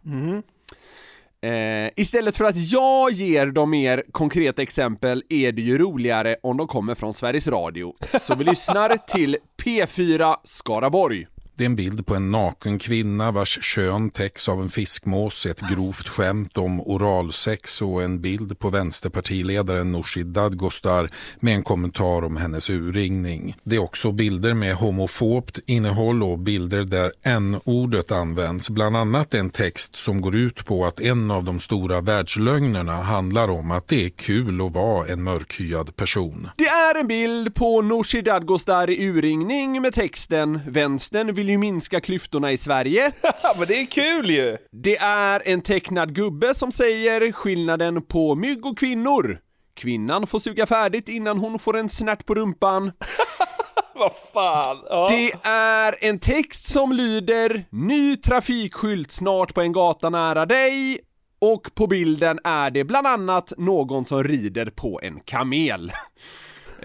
[1.43, 6.57] Eh, istället för att jag ger de mer konkreta exempel är det ju roligare om
[6.57, 7.95] de kommer från Sveriges Radio.
[8.21, 11.27] Så vi lyssnar till P4 Skaraborg.
[11.57, 15.61] Det är en bild på en naken kvinna vars kön täcks av en fiskmås, ett
[15.61, 22.37] grovt skämt om oralsex och en bild på vänsterpartiledaren Nooshi Dadgostar med en kommentar om
[22.37, 23.57] hennes urringning.
[23.65, 28.71] Det är också bilder med homofobt innehåll och bilder där n-ordet används.
[28.71, 33.51] Bland annat en text som går ut på att en av de stora världslögnerna handlar
[33.51, 36.49] om att det är kul att vara en mörkhyad person.
[36.57, 42.01] Det är en bild på Nooshi Dadgostar i urringning med texten “Vänstern vill ju minska
[42.01, 43.13] klyftorna i Sverige”.
[43.59, 44.57] Men det är kul ju!
[44.71, 49.41] Det är en tecknad gubbe som säger skillnaden på mygg och kvinnor.
[49.75, 52.93] Kvinnan får suga färdigt innan hon får en snärt på rumpan.
[53.95, 54.83] Vad fan!
[54.91, 55.09] Ja.
[55.11, 61.01] Det är en text som lyder “Ny trafikskylt snart på en gata nära dig”
[61.39, 65.93] och på bilden är det bland annat någon som rider på en kamel.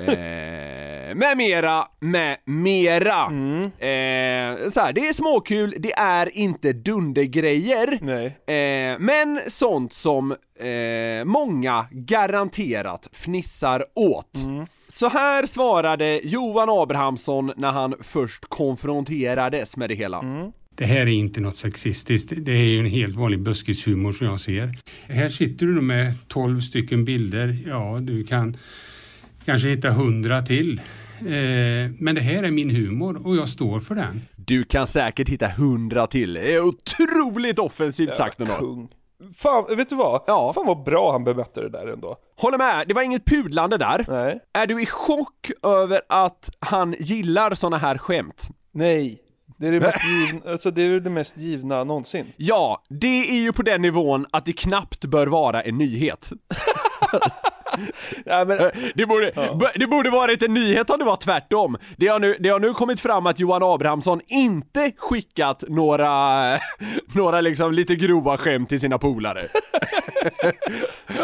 [0.07, 3.23] Eh, med mera, med mera.
[3.65, 7.93] Eh, så här, det är småkul, det är inte dundergrejer,
[8.51, 14.37] eh, men sånt som eh, många garanterat fnissar åt.
[14.87, 20.23] Så här svarade Johan Abrahamsson när han först konfronterades med det hela.
[20.75, 22.33] Det här är inte något sexistiskt.
[22.37, 24.77] Det är ju en helt vanlig buskishumor som jag ser.
[25.07, 27.63] Här sitter du med 12 stycken bilder.
[27.67, 28.57] Ja, du kan
[29.49, 30.81] kanske hitta 100 till.
[31.19, 34.21] Eh, men det här är min humor och jag står för den.
[34.35, 36.33] Du kan säkert hitta hundra till.
[36.33, 38.53] Det är otroligt offensivt sagt ändå.
[38.53, 38.89] kung.
[39.35, 40.21] Fan, vet du vad?
[40.27, 40.53] Ja.
[40.53, 42.17] Fan vad bra han bemötte det där ändå.
[42.37, 44.05] Håller med, det var inget pudlande där.
[44.07, 44.39] Nej.
[44.53, 48.47] Är du i chock över att han gillar såna här skämt?
[48.71, 49.19] Nej.
[49.57, 52.25] Det är det mest givna, alltså det är det mest givna någonsin.
[52.37, 56.31] Ja, det är ju på den nivån att det knappt bör vara en nyhet.
[58.25, 58.57] Ja, men,
[58.95, 61.77] Det borde, b- det borde varit en nyhet om det var tvärtom.
[61.97, 66.09] Det har, nu, det har nu kommit fram att Johan Abrahamsson inte skickat några,
[67.13, 69.47] några liksom lite grova skämt till sina polare.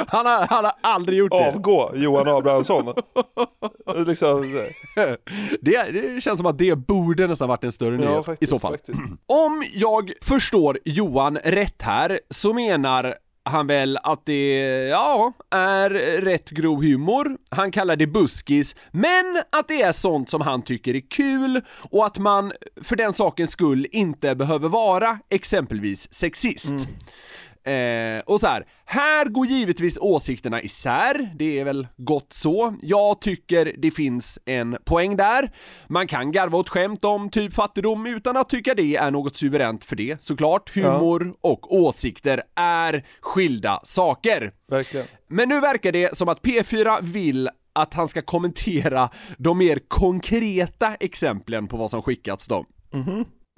[0.08, 1.48] Han har, han har aldrig gjort det.
[1.48, 2.94] avgå Johan Abrahamsson.
[4.08, 5.18] liksom, det.
[5.62, 8.60] Det känns som att det borde nästan varit en större Ja, nyhet faktiskt, i så
[8.60, 8.72] fall.
[8.72, 9.00] faktiskt.
[9.28, 15.90] Om jag förstår Johan rätt här så menar han väl att det, ja, är
[16.22, 20.96] rätt grov humor, han kallar det buskis, men att det är sånt som han tycker
[20.96, 22.52] är kul och att man
[22.84, 26.70] för den sakens skull inte behöver vara exempelvis sexist.
[26.70, 26.86] Mm.
[27.66, 32.76] Eh, och så här, här går givetvis åsikterna isär, det är väl gott så.
[32.82, 35.52] Jag tycker det finns en poäng där.
[35.88, 39.84] Man kan garva åt skämt om typ fattigdom utan att tycka det är något suveränt
[39.84, 40.76] för det, såklart.
[40.76, 44.52] Humor och åsikter är skilda saker.
[44.70, 45.06] verkligen.
[45.28, 50.96] Men nu verkar det som att P4 vill att han ska kommentera de mer konkreta
[50.96, 52.66] exemplen på vad som skickats då.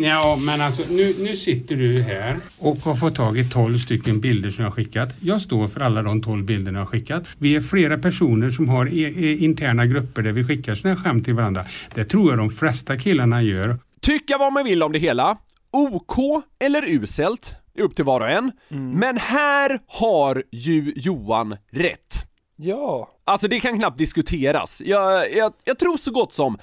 [0.02, 4.20] Ja, men alltså nu, nu sitter du här och har fått tag i 12 stycken
[4.22, 5.10] bilder som jag har skickat.
[5.20, 7.28] Jag står för alla de 12 bilderna jag har skickat.
[7.38, 11.02] Vi är flera personer som har e- e- interna grupper där vi skickar såna här
[11.04, 11.66] skämt till varandra.
[11.94, 13.80] Det tror jag de flesta killarna gör.
[14.02, 15.38] Tycka vad man vill om det hela.
[15.72, 18.52] OK eller uselt, upp till var och en.
[18.94, 22.28] Men här har ju Johan rätt.
[22.56, 23.10] Ja.
[23.26, 24.82] Alltså det kan knappt diskuteras.
[24.86, 26.58] Jag, jag, jag tror så gott som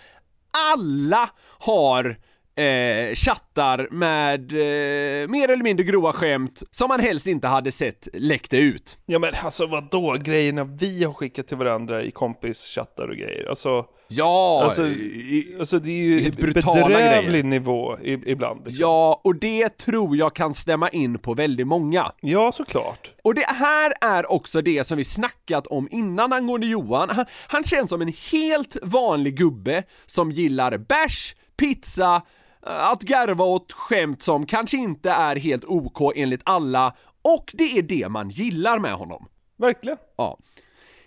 [0.77, 2.17] alla har
[2.57, 8.09] eh, chattar med eh, mer eller mindre grova skämt som man helst inte hade sett
[8.13, 8.99] läckte ut.
[9.07, 13.49] Ja men alltså vad då grejerna vi har skickat till varandra i kompischattar och grejer.
[13.49, 17.43] Alltså, Ja, alltså, i- alltså det är ju bedrövlig grejer.
[17.45, 18.61] nivå i, ibland.
[18.65, 18.81] Liksom.
[18.83, 22.13] Ja, och det tror jag kan stämma in på väldigt många.
[22.21, 23.11] Ja, såklart.
[23.23, 27.11] Och det här är också det som vi snackat om innan angående Johan.
[27.11, 32.23] Han, han känns som en helt vanlig gubbe som gillar bärs, pizza,
[32.67, 37.83] att garva åt skämt som kanske inte är helt OK enligt alla och det är
[37.83, 39.29] det man gillar med honom.
[39.57, 39.99] Verkligen.
[40.17, 40.39] Ja.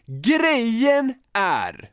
[0.06, 1.92] Grejen är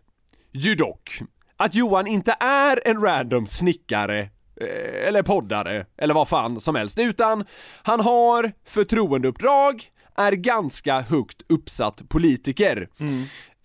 [0.52, 1.20] ju dock
[1.56, 4.20] att Johan inte är en random snickare
[4.60, 7.44] eh, eller poddare eller vad fan som helst utan
[7.82, 12.88] han har förtroendeuppdrag, är ganska högt uppsatt politiker.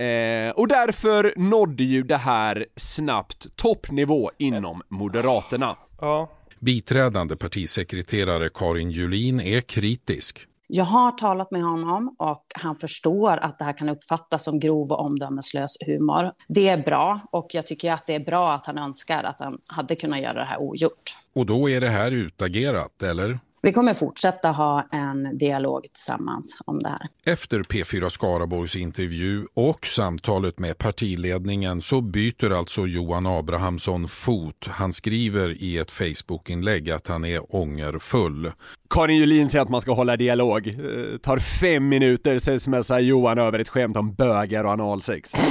[0.04, 5.76] Eh, och därför nådde ju det här snabbt toppnivå inom Moderaterna.
[6.02, 6.30] Ja.
[6.60, 10.46] Biträdande partisekreterare Karin Julin är kritisk.
[10.68, 14.92] Jag har talat med honom och han förstår att det här kan uppfattas som grov
[14.92, 16.32] och omdömeslös humor.
[16.48, 19.58] Det är bra och jag tycker att det är bra att han önskar att han
[19.68, 21.16] hade kunnat göra det här ogjort.
[21.36, 23.40] Och då är det här utagerat, eller?
[23.62, 27.08] Vi kommer fortsätta ha en dialog tillsammans om det här.
[27.26, 34.68] Efter P4 Skaraborgs intervju och samtalet med partiledningen så byter alltså Johan Abrahamsson fot.
[34.70, 38.52] Han skriver i ett Facebookinlägg att han är ångerfull.
[38.90, 40.68] Karin Julin säger att man ska hålla dialog.
[40.68, 40.74] Eh,
[41.18, 45.34] tar fem minuter, så smsar Johan över ett skämt om bögar och analsex.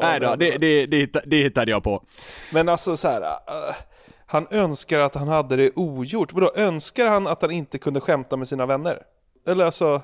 [0.00, 2.04] Nej då, det, det, det, det hittade jag på.
[2.52, 3.22] Men alltså så här.
[3.22, 3.74] äh,
[4.30, 6.32] han önskar att han hade det ogjort.
[6.32, 9.02] Vadå, önskar han att han inte kunde skämta med sina vänner?
[9.46, 10.02] Eller alltså...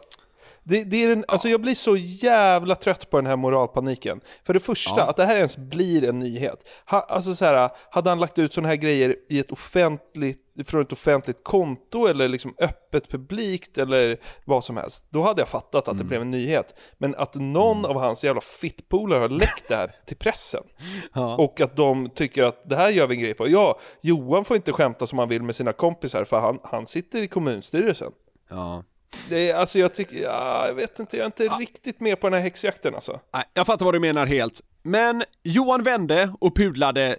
[0.68, 4.20] Det, det är en, alltså jag blir så jävla trött på den här moralpaniken.
[4.44, 5.06] För det första, Ja.
[5.06, 6.68] att det här ens blir en nyhet.
[6.90, 10.82] Ha, alltså så här, hade han lagt ut sådana här grejer i ett offentligt, från
[10.82, 15.88] ett offentligt konto eller liksom öppet publikt eller vad som helst, då hade jag fattat
[15.88, 16.74] att det blev en nyhet.
[16.98, 20.62] Men att någon av hans jävla fittpolare har läckt det här till pressen.
[21.14, 21.36] Ja.
[21.36, 23.48] Och att de tycker att det här gör vi en grej på.
[23.48, 27.22] Ja, Johan får inte skämta som han vill med sina kompisar för han, han sitter
[27.22, 28.12] i kommunstyrelsen.
[28.50, 28.82] Ja.
[29.28, 32.26] Det är, alltså jag tycker, ja, jag vet inte, jag är inte riktigt med på
[32.26, 33.20] den här häxjakten alltså.
[33.34, 34.62] Nej, jag fattar vad du menar helt.
[34.82, 37.16] Men Johan vände och pudlade, eh,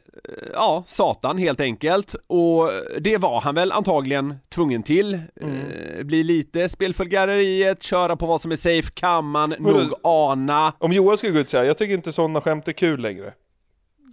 [0.53, 2.15] ja, Satan helt enkelt.
[2.27, 2.69] Och
[2.99, 5.13] det var han väl antagligen tvungen till.
[5.13, 10.73] Eh, bli lite spelfulgäreriet, köra på vad som är safe kan man nog ana.
[10.77, 13.33] Om Johan skulle gå ut och säga, jag tycker inte sådana skämt är kul längre.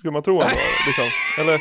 [0.04, 1.04] Skulle man tro honom liksom?
[1.38, 1.58] Eller?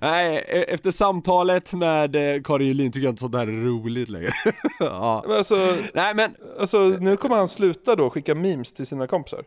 [0.00, 4.08] Nej, e- efter samtalet med eh, Karin Julin tycker jag inte sånt där är roligt
[4.08, 4.32] längre.
[4.78, 5.24] ja.
[5.26, 9.44] Men alltså, Nej men, alltså, nu kommer han sluta då skicka memes till sina kompisar.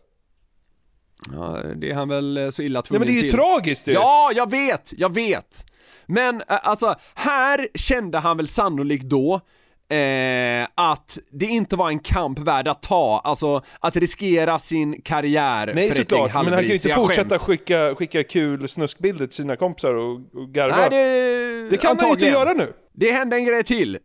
[1.34, 3.40] ja, det är han väl eh, så illa tvungen men det är ju till.
[3.40, 3.92] tragiskt ju!
[3.92, 5.66] Ja, jag vet, jag vet!
[6.06, 9.42] Men eh, alltså, här kände han väl sannolikt då
[9.90, 15.72] eh, att det inte var en kamp värd att ta, alltså att riskera sin karriär
[15.76, 17.42] Nej för ett såklart, men han kan ju inte fortsätta skämt.
[17.42, 20.78] skicka, skicka kul snuskbilder till sina kompisar och, och garva.
[20.78, 22.34] Nej, det, Det kan han ju inte antagligen.
[22.34, 22.74] göra nu!
[22.94, 23.98] Det hände en grej till.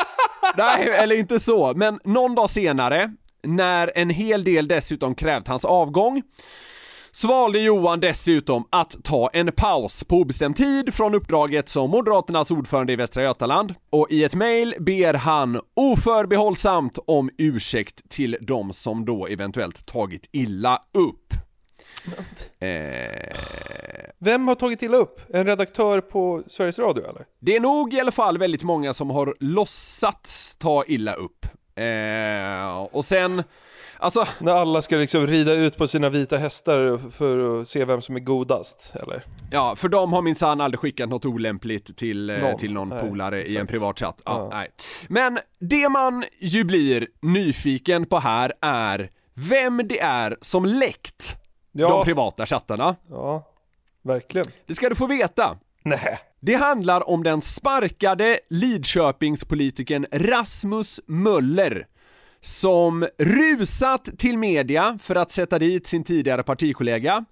[0.56, 3.10] Nej, eller inte så, men någon dag senare,
[3.42, 6.22] när en hel del dessutom krävt hans avgång,
[7.16, 12.50] så valde Johan dessutom att ta en paus på obestämd tid från uppdraget som Moderaternas
[12.50, 18.72] ordförande i Västra Götaland och i ett mejl ber han oförbehållsamt om ursäkt till de
[18.72, 21.32] som då eventuellt tagit illa upp.
[22.58, 23.36] Eh,
[24.18, 25.20] Vem har tagit illa upp?
[25.28, 27.24] En redaktör på Sveriges Radio eller?
[27.40, 31.46] Det är nog i alla fall väldigt många som har låtsats ta illa upp.
[31.76, 33.42] Eh, och sen,
[34.04, 38.00] alltså, När alla ska liksom rida ut på sina vita hästar för att se vem
[38.00, 39.24] som är godast, eller?
[39.50, 42.58] ja, för de har minsann aldrig skickat något olämpligt till, eh, Någon.
[42.58, 43.70] till någon Nej, polare i en exakt.
[43.70, 44.22] privat chatt.
[44.24, 44.56] Ja, Ja.
[44.58, 44.68] Nej.
[45.08, 51.36] Men det man ju blir nyfiken på här är vem det är som läckt
[51.72, 51.88] Ja.
[51.88, 52.96] de privata chattarna.
[53.10, 53.46] Ja,
[54.02, 54.46] verkligen.
[54.66, 55.58] Det ska du få veta.
[55.82, 56.18] Nej.
[56.40, 61.86] Det handlar om den sparkade Lidköpingspolitiken Rasmus Möller
[62.44, 67.24] som rusat till media för att sätta dit sin tidigare partikollega.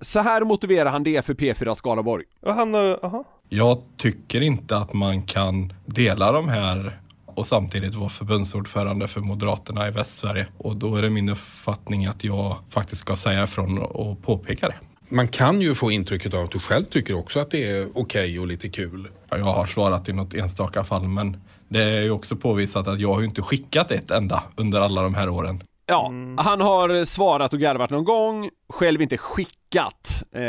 [0.00, 2.24] Så här motiverar han det för P4 Skaraborg.
[2.40, 3.24] Och han, aha.
[3.48, 9.88] Jag tycker inte att man kan dela de här och samtidigt vara förbundsordförande för Moderaterna
[9.88, 10.46] i Västsverige.
[10.58, 14.74] Och då är det min uppfattning att jag faktiskt ska säga ifrån och påpeka det.
[15.08, 18.40] Man kan ju få intrycket av att du själv tycker också att det är okej
[18.40, 19.08] och lite kul.
[19.30, 21.36] Ja, Jag har svarat i något enstaka fall men
[21.68, 25.02] det är ju också påvisat att jag har ju inte skickat ett enda under alla
[25.02, 25.62] de här åren.
[25.86, 30.22] Ja, han har svarat och garvat någon gång, själv inte skickat.
[30.32, 30.40] Eh,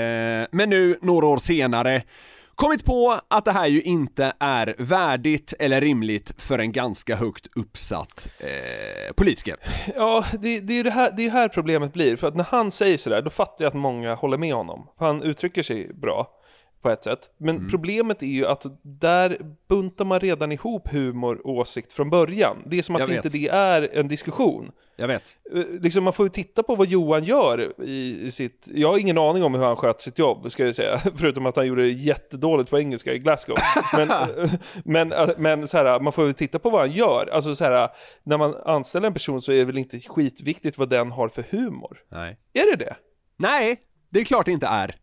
[0.52, 2.04] men nu, några år senare,
[2.56, 7.48] kommit på att det här ju inte är värdigt eller rimligt för en ganska högt
[7.56, 9.56] uppsatt eh, politiker.
[9.96, 12.18] Ja, det, det är ju det här, det är här problemet blir.
[12.18, 14.88] För att när han säger sådär, då fattar jag att många håller med honom.
[14.98, 16.28] För han uttrycker sig bra.
[16.82, 17.30] På ett sätt.
[17.38, 17.70] Men Mm.
[17.70, 19.38] problemet är ju att där
[19.70, 22.58] buntar man redan ihop humor och åsikt från början.
[22.66, 24.72] Det är som att inte det är en diskussion.
[24.96, 25.36] Jag vet.
[25.56, 28.68] Eh, Liksom man får ju titta på vad Johan gör i sitt...
[28.74, 30.98] Jag har ingen aning om hur han sköt sitt jobb, ska jag säga.
[31.16, 33.58] Förutom att han gjorde det jättedåligt på engelska i Glasgow.
[33.94, 34.10] Men,
[34.86, 37.30] men, eh, men så här, man får ju titta på vad han gör.
[37.34, 37.90] Alltså så här,
[38.24, 41.44] när man anställer en person så är det väl inte skitviktigt vad den har för
[41.50, 41.98] humor?
[42.12, 42.38] Nej.
[42.54, 42.96] Är det det?
[43.38, 43.78] Nej,
[44.10, 44.96] det är klart det inte är.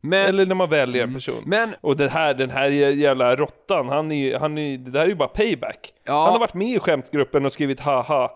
[0.00, 1.42] Men, Eller när man väljer en person.
[1.46, 5.08] Men, och det här, den här jävla råttan, han är han är, det där är
[5.08, 5.92] ju bara payback.
[6.04, 6.24] Ja.
[6.24, 8.30] Han har varit med i skämtgruppen och skrivit haha.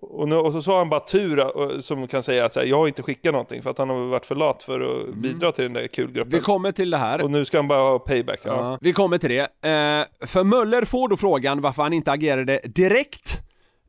[0.00, 2.76] Och, nu, och så, så har han bara tur som kan säga att här, jag
[2.76, 5.64] har inte skickat någonting för att han har varit för lat för att bidra till
[5.64, 6.38] den där kulgruppen.
[6.38, 7.20] vi kommer till det här.
[7.20, 8.40] Och nu ska han bara ha payback.
[8.42, 8.56] Ja.
[8.56, 8.78] Ja.
[8.80, 9.40] Vi kommer till det.
[9.40, 13.45] Eh, för Möller får då frågan varför han inte agerade direkt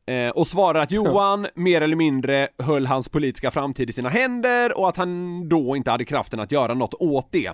[0.08, 4.78] eh, och svarar att Johan mer eller mindre höll hans politiska framtid i sina händer
[4.78, 7.52] och att han då inte hade kraften att göra något åt det.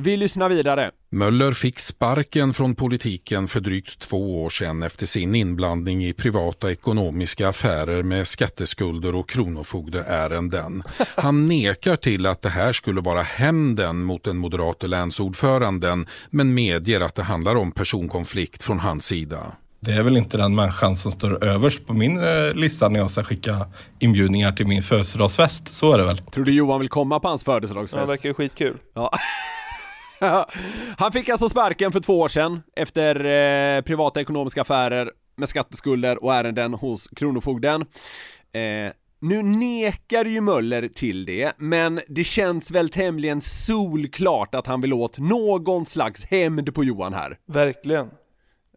[0.00, 0.90] Vi lyssnar vidare.
[1.10, 6.70] Möller fick sparken från politiken för drygt två år sedan efter sin inblandning i privata
[6.70, 10.82] ekonomiska affärer med skatteskulder och kronofogdeärenden.
[11.16, 17.00] Han nekar till att det här skulle vara hämnden mot den moderate länsordföranden men medger
[17.00, 19.56] att det handlar om personkonflikt från hans sida.
[19.80, 23.10] Det är väl inte den människan som står överst på min eh, lista när jag
[23.10, 23.66] ska skicka
[23.98, 25.74] inbjudningar till min födelsedagsfest.
[25.74, 26.18] Så är det väl.
[26.18, 28.06] Tror du Johan vill komma på hans Ja, födelsedagsfest?
[28.06, 28.76] det verkar ju skitkul.
[28.94, 29.10] Ja.
[30.98, 33.14] Han fick alltså sparken för två år sedan efter
[33.76, 37.80] eh, privata ekonomiska affärer med skatteskulder och ärenden hos Kronofogden.
[38.52, 44.80] Eh, nu nekar ju Möller till det, men det känns väl tämligen solklart att han
[44.80, 47.38] vill åt någon slags hämnd på Johan här.
[47.46, 48.06] Verkligen.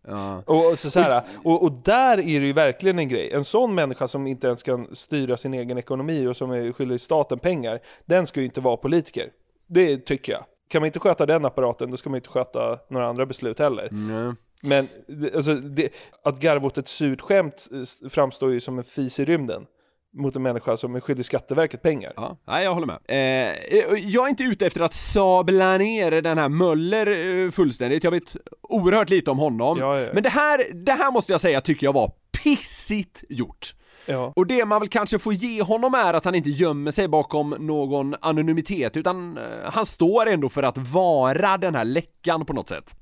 [0.07, 0.43] Ja.
[0.45, 3.31] Och, och, så, så här, och, och där är det ju verkligen en grej.
[3.31, 7.01] En sån människa som inte ens kan styra sin egen ekonomi och som är skyldig
[7.01, 9.29] staten pengar, den ska ju inte vara politiker.
[9.67, 10.43] Det tycker jag.
[10.69, 13.87] Kan man inte sköta den apparaten, då ska man inte sköta några andra beslut heller.
[13.91, 14.35] Mm.
[14.61, 14.87] Men
[15.35, 15.89] alltså, det,
[16.23, 19.65] att garva åt ett surt skämt eh, framstår ju som en fis i rymden.
[20.13, 22.13] Mot en människa som är skyldig Skatteverket pengar.
[22.15, 22.99] Ja, nej, jag håller med.
[23.07, 27.07] Eh, jag är inte ute efter att sabla ner den här Möller
[27.45, 29.77] eh, fullständigt, jag vet oerhört lite om honom.
[29.79, 30.09] Ja, ja, ja.
[30.13, 32.11] Men det här, det här måste jag säga tycker jag var
[32.43, 33.73] pissigt gjort.
[34.05, 34.33] Ja.
[34.35, 37.49] Och det man väl kanske får ge honom är att han inte gömmer sig bakom
[37.59, 42.69] någon anonymitet, utan eh, han står ändå för att vara den här läckan på något
[42.69, 42.95] sätt.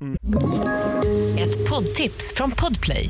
[1.40, 3.10] Ett poddtips från Podplay.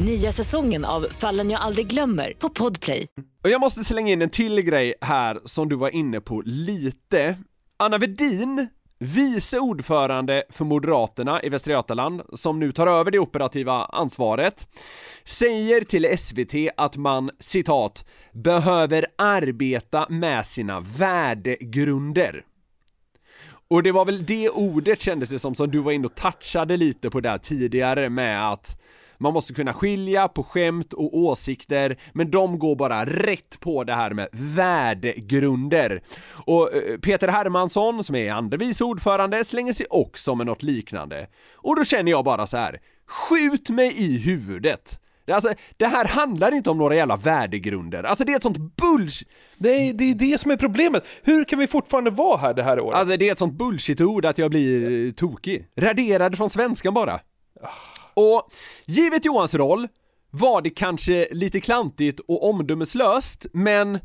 [0.00, 3.06] Nya säsongen av Fallen jag aldrig glömmer på Podplay.
[3.44, 7.36] Och jag måste slänga in en till grej här som du var inne på lite.
[7.76, 13.84] Anna Vedin, vice ordförande för Moderaterna i Västra Götaland, som nu tar över det operativa
[13.84, 14.68] ansvaret,
[15.24, 22.44] säger till SVT att man, citat, behöver arbeta med sina värdegrunder.
[23.68, 26.76] Och det var väl det ordet kändes det som, som du var inne och touchade
[26.76, 28.80] lite på där tidigare med att
[29.20, 33.94] man måste kunna skilja på skämt och åsikter, men de går bara rätt på det
[33.94, 36.02] här med värdegrunder.
[36.46, 41.26] Och eh, Peter Hermansson, som är andre vice ordförande, slänger sig också med något liknande.
[41.54, 45.00] Och då känner jag bara så här, skjut mig i huvudet!
[45.32, 48.02] Alltså, det här handlar inte om några jävla värdegrunder.
[48.02, 49.28] Alltså det är ett sånt bullshit...
[49.56, 51.04] Nej, det är det som är problemet.
[51.22, 52.98] Hur kan vi fortfarande vara här det här året?
[52.98, 55.66] Alltså det är ett sånt bullshit-ord att jag blir eh, tokig.
[55.76, 57.20] Raderad från svenskan bara.
[58.20, 58.50] Och
[58.86, 59.88] givet Johans roll
[60.30, 63.98] var det kanske lite klantigt och omdömeslöst, men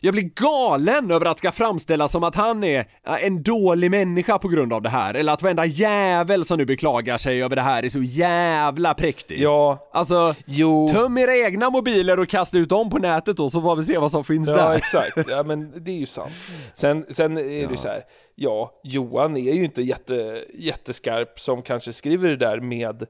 [0.00, 2.86] jag blir galen över att ska framställas som att han är
[3.20, 7.18] en dålig människa på grund av det här, eller att varenda jävel som nu beklagar
[7.18, 9.40] sig över det här är så jävla präktig.
[9.40, 10.88] Ja, Alltså, jo.
[10.88, 13.98] töm era egna mobiler och kasta ut dem på nätet då så får vi se
[13.98, 14.76] vad som finns Ja, där.
[14.76, 15.18] exakt.
[15.28, 16.32] Ja, men det är ju sant.
[16.74, 18.02] Sen, sen är det ju så här,
[18.34, 23.06] ja, Johan är ju inte jätte, jätteskarp som kanske skriver det där med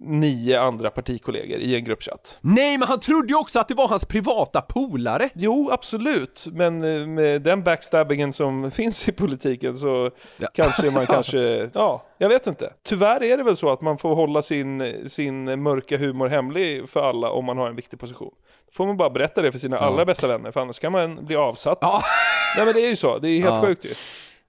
[0.00, 2.38] nio andra partikollegor i en gruppchatt.
[2.40, 5.28] Nej, men han trodde ju också att det var hans privata polare.
[5.34, 10.10] Jo, absolut, men eh, med den backstabbingen som finns i politiken så
[10.54, 12.72] kanske man kanske, ja, jag vet inte.
[12.82, 17.00] Tyvärr är det väl så att man får hålla sin, sin mörka humor hemlig för
[17.08, 18.32] alla om man har en viktig position.
[18.66, 19.84] Då får man bara berätta det för sina Ja.
[19.86, 21.78] allra bästa vänner, för annars kan man bli avsatt.
[22.56, 23.66] Nej men det är ju så, det är helt Ja.
[23.66, 23.90] sjukt ju.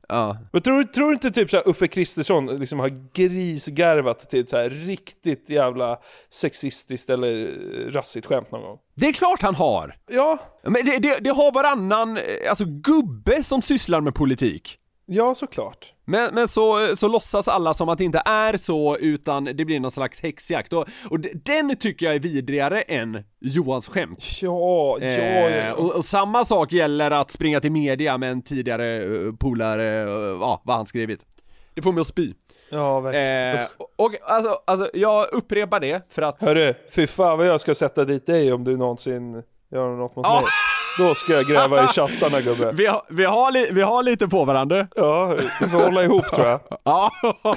[0.10, 0.38] Ja.
[0.52, 4.50] Men tror, tror du inte typ så här Uffe Kristersson liksom har grisgarvat till ett
[4.50, 6.00] så här riktigt jävla
[6.30, 7.48] sexistiskt eller
[7.92, 8.78] rassigt skämt någon gång?
[8.96, 9.96] Det är klart han har!
[10.12, 10.38] Ja.
[10.64, 14.79] Men det, det, det har varannan, eh, alltså gubbe som sysslar med politik.
[15.12, 15.94] Ja, såklart.
[16.06, 19.80] Men, men så, så låtsas alla som att det inte är så, utan det blir
[19.80, 20.74] någon slags häxjakt.
[20.74, 24.42] Och, och den tycker jag är vidrigare än Johans skämt.
[24.42, 25.50] Ja, ja, ja.
[25.50, 30.06] Eh, och, och samma sak gäller att springa till media med en tidigare uh, polare,
[30.06, 31.26] uh, ja, vad han skrivit.
[31.74, 32.34] Det får mig att spy.
[32.70, 33.58] Ja, verkligen.
[33.58, 36.42] Eh, och, och alltså, alltså, jag upprepar det för att...
[36.42, 40.26] Hörru, fy fan vad jag ska sätta dit dig om du någonsin gör något mot
[40.26, 40.42] Ja.
[40.42, 40.50] mig.
[41.00, 42.72] Då ska jag gräva i chattarna gubbe.
[42.72, 44.88] Vi har, vi, har li, vi har lite på varandra.
[44.96, 46.60] Ja, vi får hålla ihop tror jag.
[46.84, 47.12] Ja,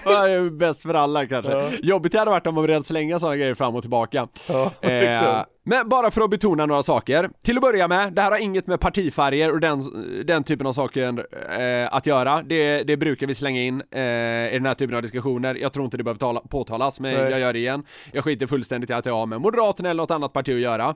[0.05, 1.53] det är bäst för alla kanske.
[1.53, 1.69] Ja.
[1.83, 4.29] Jobbigt det hade varit om man började slänga sådana grejer fram och tillbaka.
[4.49, 7.31] Ja, Eh, men bara för att betona några saker.
[7.43, 9.83] Till att börja med, det här har inget med partifärger och den,
[10.25, 11.27] den typen av saker
[11.61, 12.43] eh, att göra.
[12.43, 15.55] Det, det brukar vi slänga in eh, i den här typen av diskussioner.
[15.55, 17.31] Jag tror inte det behöver tala, påtalas, men Nej.
[17.31, 17.85] jag gör det igen.
[18.13, 20.95] Jag skiter fullständigt i att jag har med Moderaterna eller något annat parti att göra.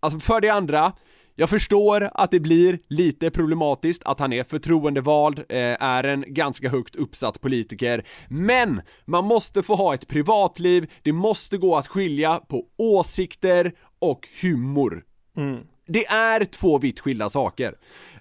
[0.00, 0.92] Alltså för det andra,
[1.40, 6.68] jag förstår att det blir lite problematiskt att han är förtroendevald, eh, är en ganska
[6.68, 12.40] högt uppsatt politiker, men man måste få ha ett privatliv, det måste gå att skilja
[12.48, 15.04] på åsikter och humor.
[15.36, 15.60] Mm.
[15.86, 17.74] Det är två vitt skilda saker.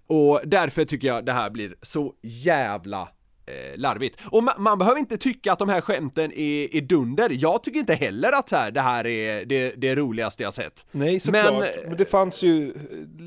[0.08, 3.10] Och därför tycker jag det här blir så jävla
[3.48, 4.20] eh, larvigt.
[4.32, 7.30] Och ma- man behöver inte tycka att de här skämten är, är dunder.
[7.34, 10.86] Jag tycker inte heller att här, det här är det, det roligaste jag sett.
[10.92, 12.76] Nej såklart, Men- men, det fanns ju eh,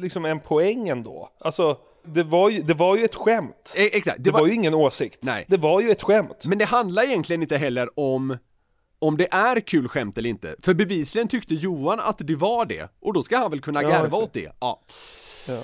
[0.01, 1.29] liksom en poäng ändå.
[1.41, 3.75] Alltså, det var ju, det var ju ett skämt.
[3.77, 5.19] E- exakt, Det, var, ju ingen åsikt.
[5.23, 5.45] Nej.
[5.49, 6.45] Det var ju ett skämt.
[6.47, 8.39] Men det handlar egentligen inte heller om
[9.03, 10.57] om det är kul skämt eller inte.
[10.63, 12.89] För bevisligen tyckte Johan att det var det.
[13.01, 14.23] Och då ska han väl kunna Ja, garva exakt.
[14.23, 14.49] åt det.
[14.61, 14.81] Ja.
[15.49, 15.61] Ja.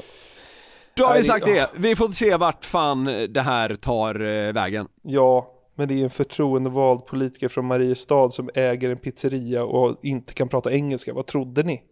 [0.97, 1.71] Då har vi sagt det.
[1.75, 4.89] Vi får se vart fan det här tar eh, vägen.
[5.03, 10.35] Ja, men det är en förtroendevald politiker från Mariestad som äger en pizzeria och inte
[10.35, 11.15] kan prata engelska.
[11.15, 11.83] Vad trodde ni?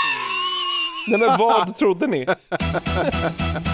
[1.08, 2.26] Nej men vad trodde ni?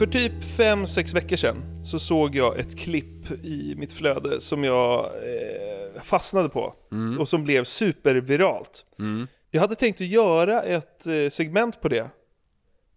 [0.00, 5.04] För typ 5-6 veckor sedan så såg jag ett klipp i mitt flöde som jag
[5.04, 6.74] eh, fastnade på
[7.18, 8.86] och som blev superviralt.
[9.50, 12.10] Jag hade tänkt att göra ett eh, segment på det.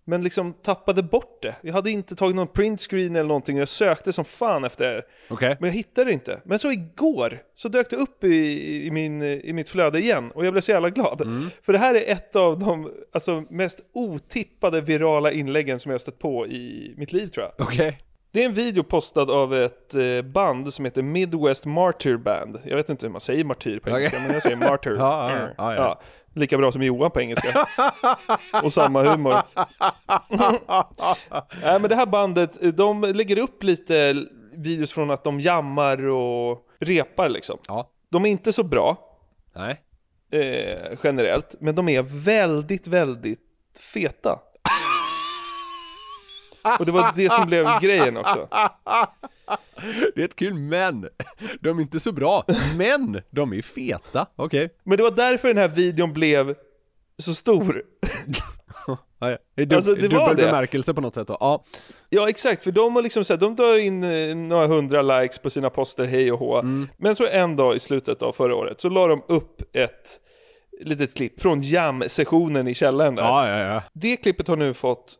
[0.06, 1.56] Men liksom tappade bort det.
[1.62, 5.04] Jag hade inte tagit någon printscreen eller någonting och jag sökte som fan efter det.
[5.30, 5.58] Okej.
[5.60, 6.42] Men jag hittade det inte.
[6.46, 10.46] Men så igår så dök det upp i, i, min, i mitt flöde igen och
[10.46, 11.28] jag blev så jävla glad.
[11.62, 16.00] För det här är ett av de alltså, mest otippade virala inläggen som jag har
[16.00, 17.68] stött på i mitt liv tror jag.
[17.68, 18.00] Okej.
[18.32, 22.60] Det är en video postad av ett eh, band som heter Midwest Martyr Band.
[22.64, 24.92] Jag vet inte hur man säger martyr på engelska, men jag säger martyr.
[25.00, 26.02] Ja, ja, ja.
[26.34, 27.68] Lika bra som Johan på engelska.
[28.64, 29.34] Och samma humor.
[31.62, 36.68] Nej men det här bandet, de lägger upp lite videos från att de jammar och
[36.80, 37.58] repar liksom.
[37.68, 37.90] Ja.
[38.10, 38.98] De är inte så bra.
[39.56, 39.82] Nej.
[40.32, 43.40] Eh, generellt, men de är väldigt, väldigt
[43.94, 44.40] feta.
[46.80, 48.48] Och det var det som blev grejen också.
[50.16, 51.10] Det är ett kul men.
[51.60, 52.46] De är inte så bra,
[52.78, 54.26] men de är feta.
[54.36, 54.70] Okej.
[54.84, 56.56] Men det var därför den här videon blev
[57.18, 57.84] så stor.
[59.20, 60.46] Ja, dub- Alltså, det var dubbel det.
[60.46, 61.38] bemärkelse på något sätt då.
[61.40, 61.64] Ja.
[62.10, 65.40] Ja exakt, för de har liksom så här, de drar in eh, några hundra likes
[65.40, 66.60] på sina poster hej och hå.
[66.60, 66.90] Mm.
[66.98, 70.20] Men så en dag i slutet av förra året så la de upp ett
[70.82, 73.24] litet klipp från jam-sessionen i källaren där.
[73.24, 73.84] Ja, ja, ja.
[73.94, 75.16] Det klippet har nu fått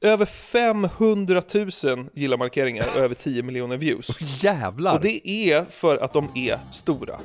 [0.00, 1.42] över 500
[1.84, 4.20] 000 gilla-markeringar och över 10 miljoner views.
[4.42, 4.94] Jävlar.
[4.94, 7.20] Och det är för att de är stora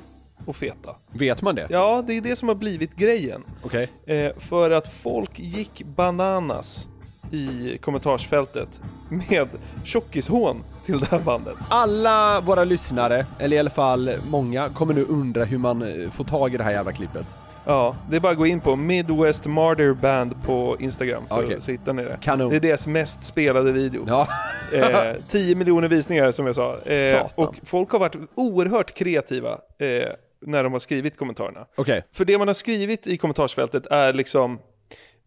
[0.46, 0.96] och feta.
[1.12, 1.68] Vet man det?
[1.70, 3.43] Ja, det är det som har blivit grejen.
[3.64, 3.89] Okej.
[4.06, 6.88] Eh, för att folk gick bananas
[7.32, 9.48] i kommentarsfältet med
[9.84, 11.56] tjockishån till det här bandet.
[11.70, 16.24] Alla våra lyssnare, eller i alla fall många, kommer nu undra hur man eh, får
[16.24, 17.26] tag i det här jävla klippet.
[17.66, 21.61] Ja, det är bara att gå in på Midwest Martyr Band på Instagram så, Okej.
[21.61, 22.18] så hittar ni det.
[22.22, 22.49] Kanon.
[22.49, 24.05] Det är deras mest spelade video.
[24.07, 24.28] Ja.
[24.74, 26.80] Eh, 10 miljoner visningar som jag sa.
[26.82, 30.09] Eh, och folk har varit oerhört kreativa eh,
[30.41, 31.66] när de har skrivit kommentarerna.
[31.76, 32.03] Okej.
[32.11, 34.59] För det man har skrivit i kommentarsfältet är liksom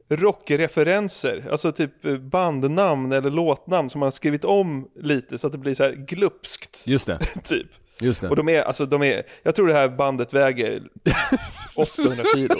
[0.08, 5.52] rockreferenser, alltså typ eh, bandnamn eller låtnamn som man har skrivit om lite så att
[5.52, 6.84] det blir så här glupskt.
[6.86, 7.18] Just det.
[7.44, 7.66] typ.
[8.00, 8.28] Just det.
[8.28, 10.82] Och de är, alltså de är, jag tror det här bandet väger
[11.76, 12.56] 800 kilo.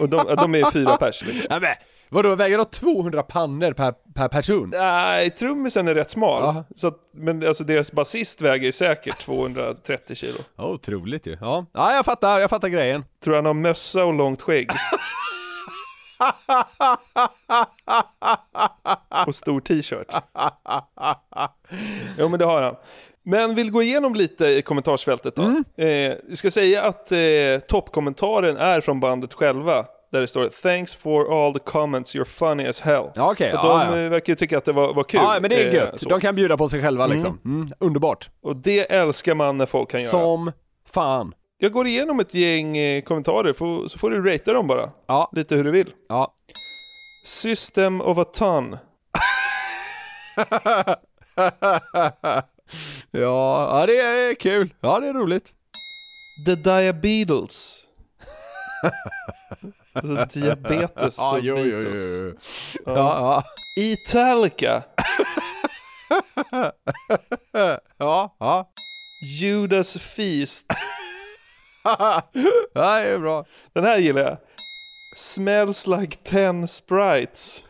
[0.00, 1.46] Och de, de är fyra pers liksom.
[1.50, 1.74] Ja, men,
[2.10, 4.70] Vadå, väger de 200 pannor per, per person?
[4.70, 6.64] Nej, trummisen är rätt smal.
[6.76, 10.38] Så att, men alltså deras basist väger säkert 230 kilo.
[10.56, 11.38] Ja, otroligt ju.
[11.40, 11.66] Ja.
[11.72, 13.04] ja, jag fattar, jag fattar grejen.
[13.24, 14.70] Tror han har mössa och långt skägg.
[19.26, 20.06] och stor t-shirt.
[22.18, 22.76] Jo men det har han.
[23.30, 25.42] Men vill gå igenom lite i kommentarsfältet då.
[25.42, 25.64] Mm.
[25.76, 27.18] Eh, vi ska säga att eh,
[27.68, 29.86] toppkommentaren är från bandet själva.
[30.12, 33.04] Där det står “Thanks for all the comments, you're funny as hell”.
[33.14, 33.50] Ja, okej.
[33.50, 33.68] Så ja, de
[33.98, 34.04] ja.
[34.04, 35.20] eh, verkar ju tycka att det var, var kul.
[35.24, 36.00] Ja, men det är Eh, gött.
[36.00, 36.08] så.
[36.08, 37.16] De kan bjuda på sig själva Mm.
[37.16, 37.40] liksom.
[37.44, 37.68] Mm.
[37.78, 38.30] Underbart.
[38.42, 40.10] Och det älskar man när folk kan göra.
[40.10, 40.52] Som
[40.92, 41.34] fan.
[41.58, 43.52] Jag går igenom ett gäng eh, kommentarer,
[43.88, 44.90] så får du ratea dem bara.
[45.06, 45.30] Ja.
[45.32, 45.92] Lite hur du vill.
[46.08, 46.34] Ja.
[47.24, 48.76] System of a ton.
[53.10, 54.74] ja, ja, det är kul.
[54.80, 55.52] Ja, det är roligt.
[56.46, 57.84] The Diabetes.
[59.94, 62.34] alltså diabetes Ja, och jo, jo, jo, jo.
[62.86, 63.44] Ja, ja.
[63.76, 64.82] Italica.
[67.98, 68.70] ja, ja.
[69.40, 70.66] Judas Feast.
[71.84, 72.22] ja,
[72.72, 73.44] det är bra.
[73.72, 74.38] Den här gillar jag.
[75.16, 77.64] Smells like ten sprites.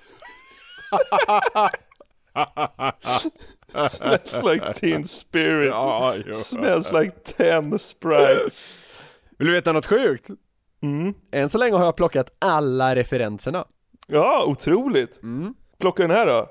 [3.91, 5.69] Smells like teen spirit.
[5.69, 6.15] Ja.
[6.35, 8.75] Smells like ten sprites.
[9.39, 10.31] Vill du veta något sjukt?
[10.83, 11.15] Mm.
[11.33, 13.65] Än så länge har jag plockat alla referenserna.
[14.07, 15.23] Ja, otroligt.
[15.23, 15.55] Mm.
[15.79, 16.51] Plocka den här då.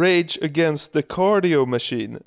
[0.00, 2.18] Rage against the cardio machine.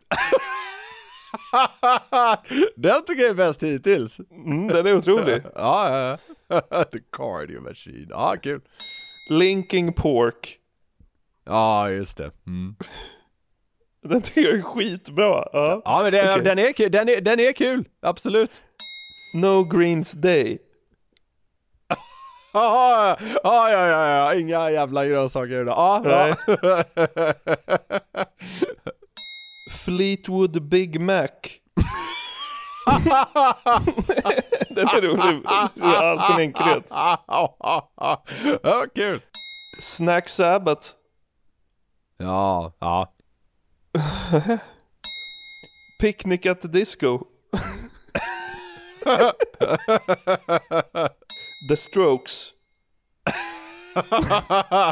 [2.76, 4.20] den tycker jag är bäst hittills.
[4.32, 5.42] Mm, den är otrolig.
[5.56, 6.18] ja, ja,
[6.48, 6.84] ja.
[6.92, 8.08] The cardio machine.
[8.10, 8.62] Ja, kul.
[9.30, 10.60] Linking pork.
[11.46, 12.32] Ja, just det.
[12.48, 12.76] Mm.
[14.02, 15.50] Den tycker jag är skitbra.
[15.54, 16.44] Ja, Ja, men det, Okej.
[16.44, 16.92] den, är, kul.
[16.92, 17.86] den, är, den är kul.
[18.02, 18.62] Absolut.
[19.34, 20.58] No Greens Day.
[22.54, 24.36] Ja, ja, ja, ja, ja.
[24.36, 26.06] inga jävla grönsaker idag.
[26.06, 26.36] Nej.
[26.46, 26.84] ja.
[29.86, 31.28] Fleetwood Big Mac.
[34.70, 35.42] Den är rolig
[35.76, 36.84] i all sin enkelhet.
[38.64, 39.22] Ja, kul.
[39.82, 40.88] Snack Sabbath.
[42.18, 43.14] Ja, ja.
[46.02, 47.20] Picnic at the Disco.
[51.70, 52.54] The Strokes.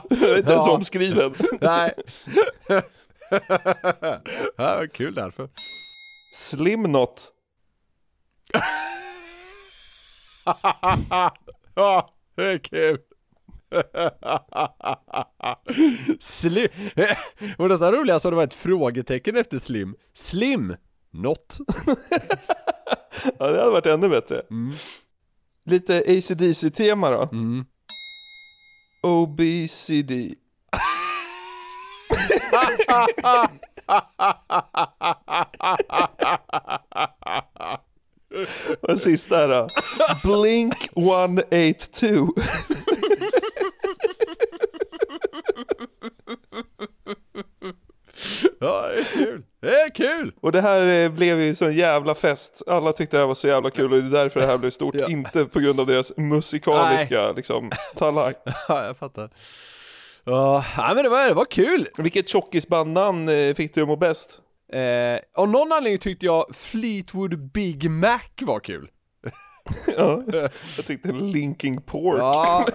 [0.09, 0.71] Den är inte ens Ja.
[0.71, 1.35] omskriven.
[1.61, 1.93] Nej.
[4.57, 5.49] ja, kul därför.
[6.35, 7.33] Slimnot.
[11.75, 12.99] ja, det är kul.
[16.19, 16.67] Slim.
[17.57, 19.95] Och det roliga så det var ett frågetecken efter slim.
[20.13, 20.75] Slim.
[21.11, 21.57] Not.
[23.39, 24.41] Ja, det hade varit ännu bättre.
[25.65, 27.29] Lite ACDC-tema då.
[27.31, 27.65] Mm.
[29.03, 30.11] OBCD.
[38.81, 39.67] Och sista här då.
[40.23, 42.33] Blink 182.
[48.59, 49.43] Ja, det är kul.
[49.61, 50.33] Det är kul.
[50.41, 52.61] Och det här eh, blev ju sån jävla fest.
[52.67, 54.69] Alla tyckte det här var så jävla kul och det är därför det här blev
[54.69, 54.95] stort.
[55.09, 58.33] Inte på grund av deras musikaliska liksom, talang.
[58.67, 59.29] Ja, jag fattar.
[60.23, 61.87] Ja, men det var, det var kul.
[61.97, 64.41] Vilket tjockisbandnamn eh, fick du att må bäst?
[64.73, 68.89] Eh, av någon anledning tyckte jag Fleetwood Big Mac var kul.
[69.97, 70.23] Ja,
[70.75, 72.19] jag tyckte Linking Pork.
[72.19, 72.65] Ja,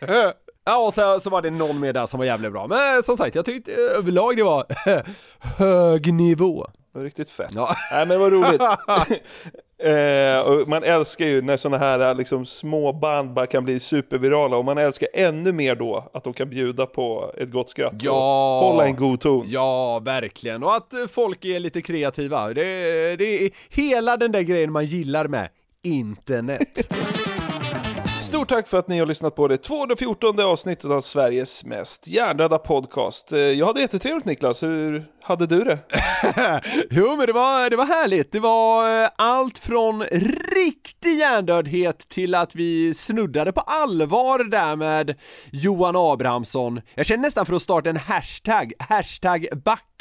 [0.00, 0.34] ja.
[0.64, 2.66] Ja och så, så var det någon mer där som var jävligt bra.
[2.66, 4.66] Men eh, som sagt, jag tyckte eh, överlag det var
[5.58, 6.66] hög nivå.
[6.92, 7.50] Det var riktigt fett.
[7.54, 7.76] Ja.
[7.92, 8.60] Nej men vad roligt.
[9.82, 14.56] eh, och man älskar ju när sådana här liksom, små band bara kan bli supervirala
[14.56, 18.60] och man älskar ännu mer då att de kan bjuda på ett gott skratt Ja.
[18.60, 19.44] och hålla en god ton.
[19.48, 20.62] Ja, verkligen.
[20.62, 22.48] Och att eh, folk är lite kreativa.
[22.48, 22.62] Det,
[23.16, 25.48] det är hela den där grejen man gillar med
[25.84, 26.88] internet.
[28.32, 32.58] Stort tack för att ni har lyssnat på det 214 avsnittet av Sveriges mest hjärndöda
[32.58, 33.32] podcast.
[33.32, 35.78] Eh, jag hade jättetrevligt Niklas, hur hade du det?
[36.90, 38.32] jo, men det var, det var härligt.
[38.32, 40.02] Det var eh, allt från
[40.54, 45.14] riktig hjärndödhet till att vi snuddade på allvar där med
[45.50, 46.80] Johan Abrahamsson.
[46.94, 49.46] Jag känner nästan för att starta en hashtag, hashtag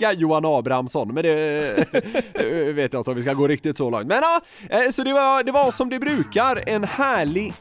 [0.02, 1.86] tacka Johan Abrahamsson, men det
[2.74, 4.08] vet jag inte om vi ska gå riktigt så långt.
[4.08, 7.54] Men ja, eh, så det var, det var som det brukar, en härlig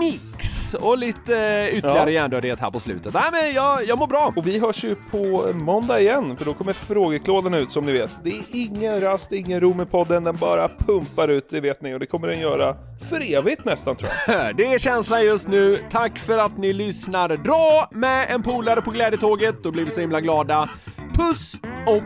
[0.00, 2.20] mix och lite eh, ytterligare Ja.
[2.20, 3.14] hjärndödhet här på slutet.
[3.14, 4.32] Nej men jag, jag mår bra.
[4.36, 8.10] Och vi hörs ju på måndag igen, för då kommer frågeklådan ut som ni vet.
[8.24, 11.94] Det är ingen rast, ingen ro med podden, den bara pumpar ut, det vet ni,
[11.94, 12.76] och det kommer den göra
[13.10, 14.56] för evigt nästan tror jag.
[14.56, 15.78] Det är känslan just nu.
[15.90, 17.28] Tack för att ni lyssnar.
[17.28, 20.68] Dra med en polare på glädjetåget, då blir vi så himla glada.
[21.14, 21.54] Puss
[21.86, 22.02] och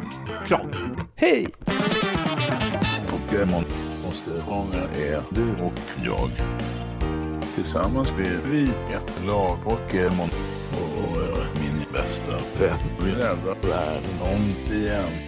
[0.48, 0.70] kram.
[1.16, 1.46] Hej!
[3.06, 3.64] Pokémon
[4.04, 5.72] måste fånga är du och
[6.04, 6.28] jag.
[7.58, 10.28] Tillsammans blir vi ett lag Pokémon.
[10.72, 12.78] Eh, och min bästa vän.
[13.00, 15.27] Vi räddar världen om igen.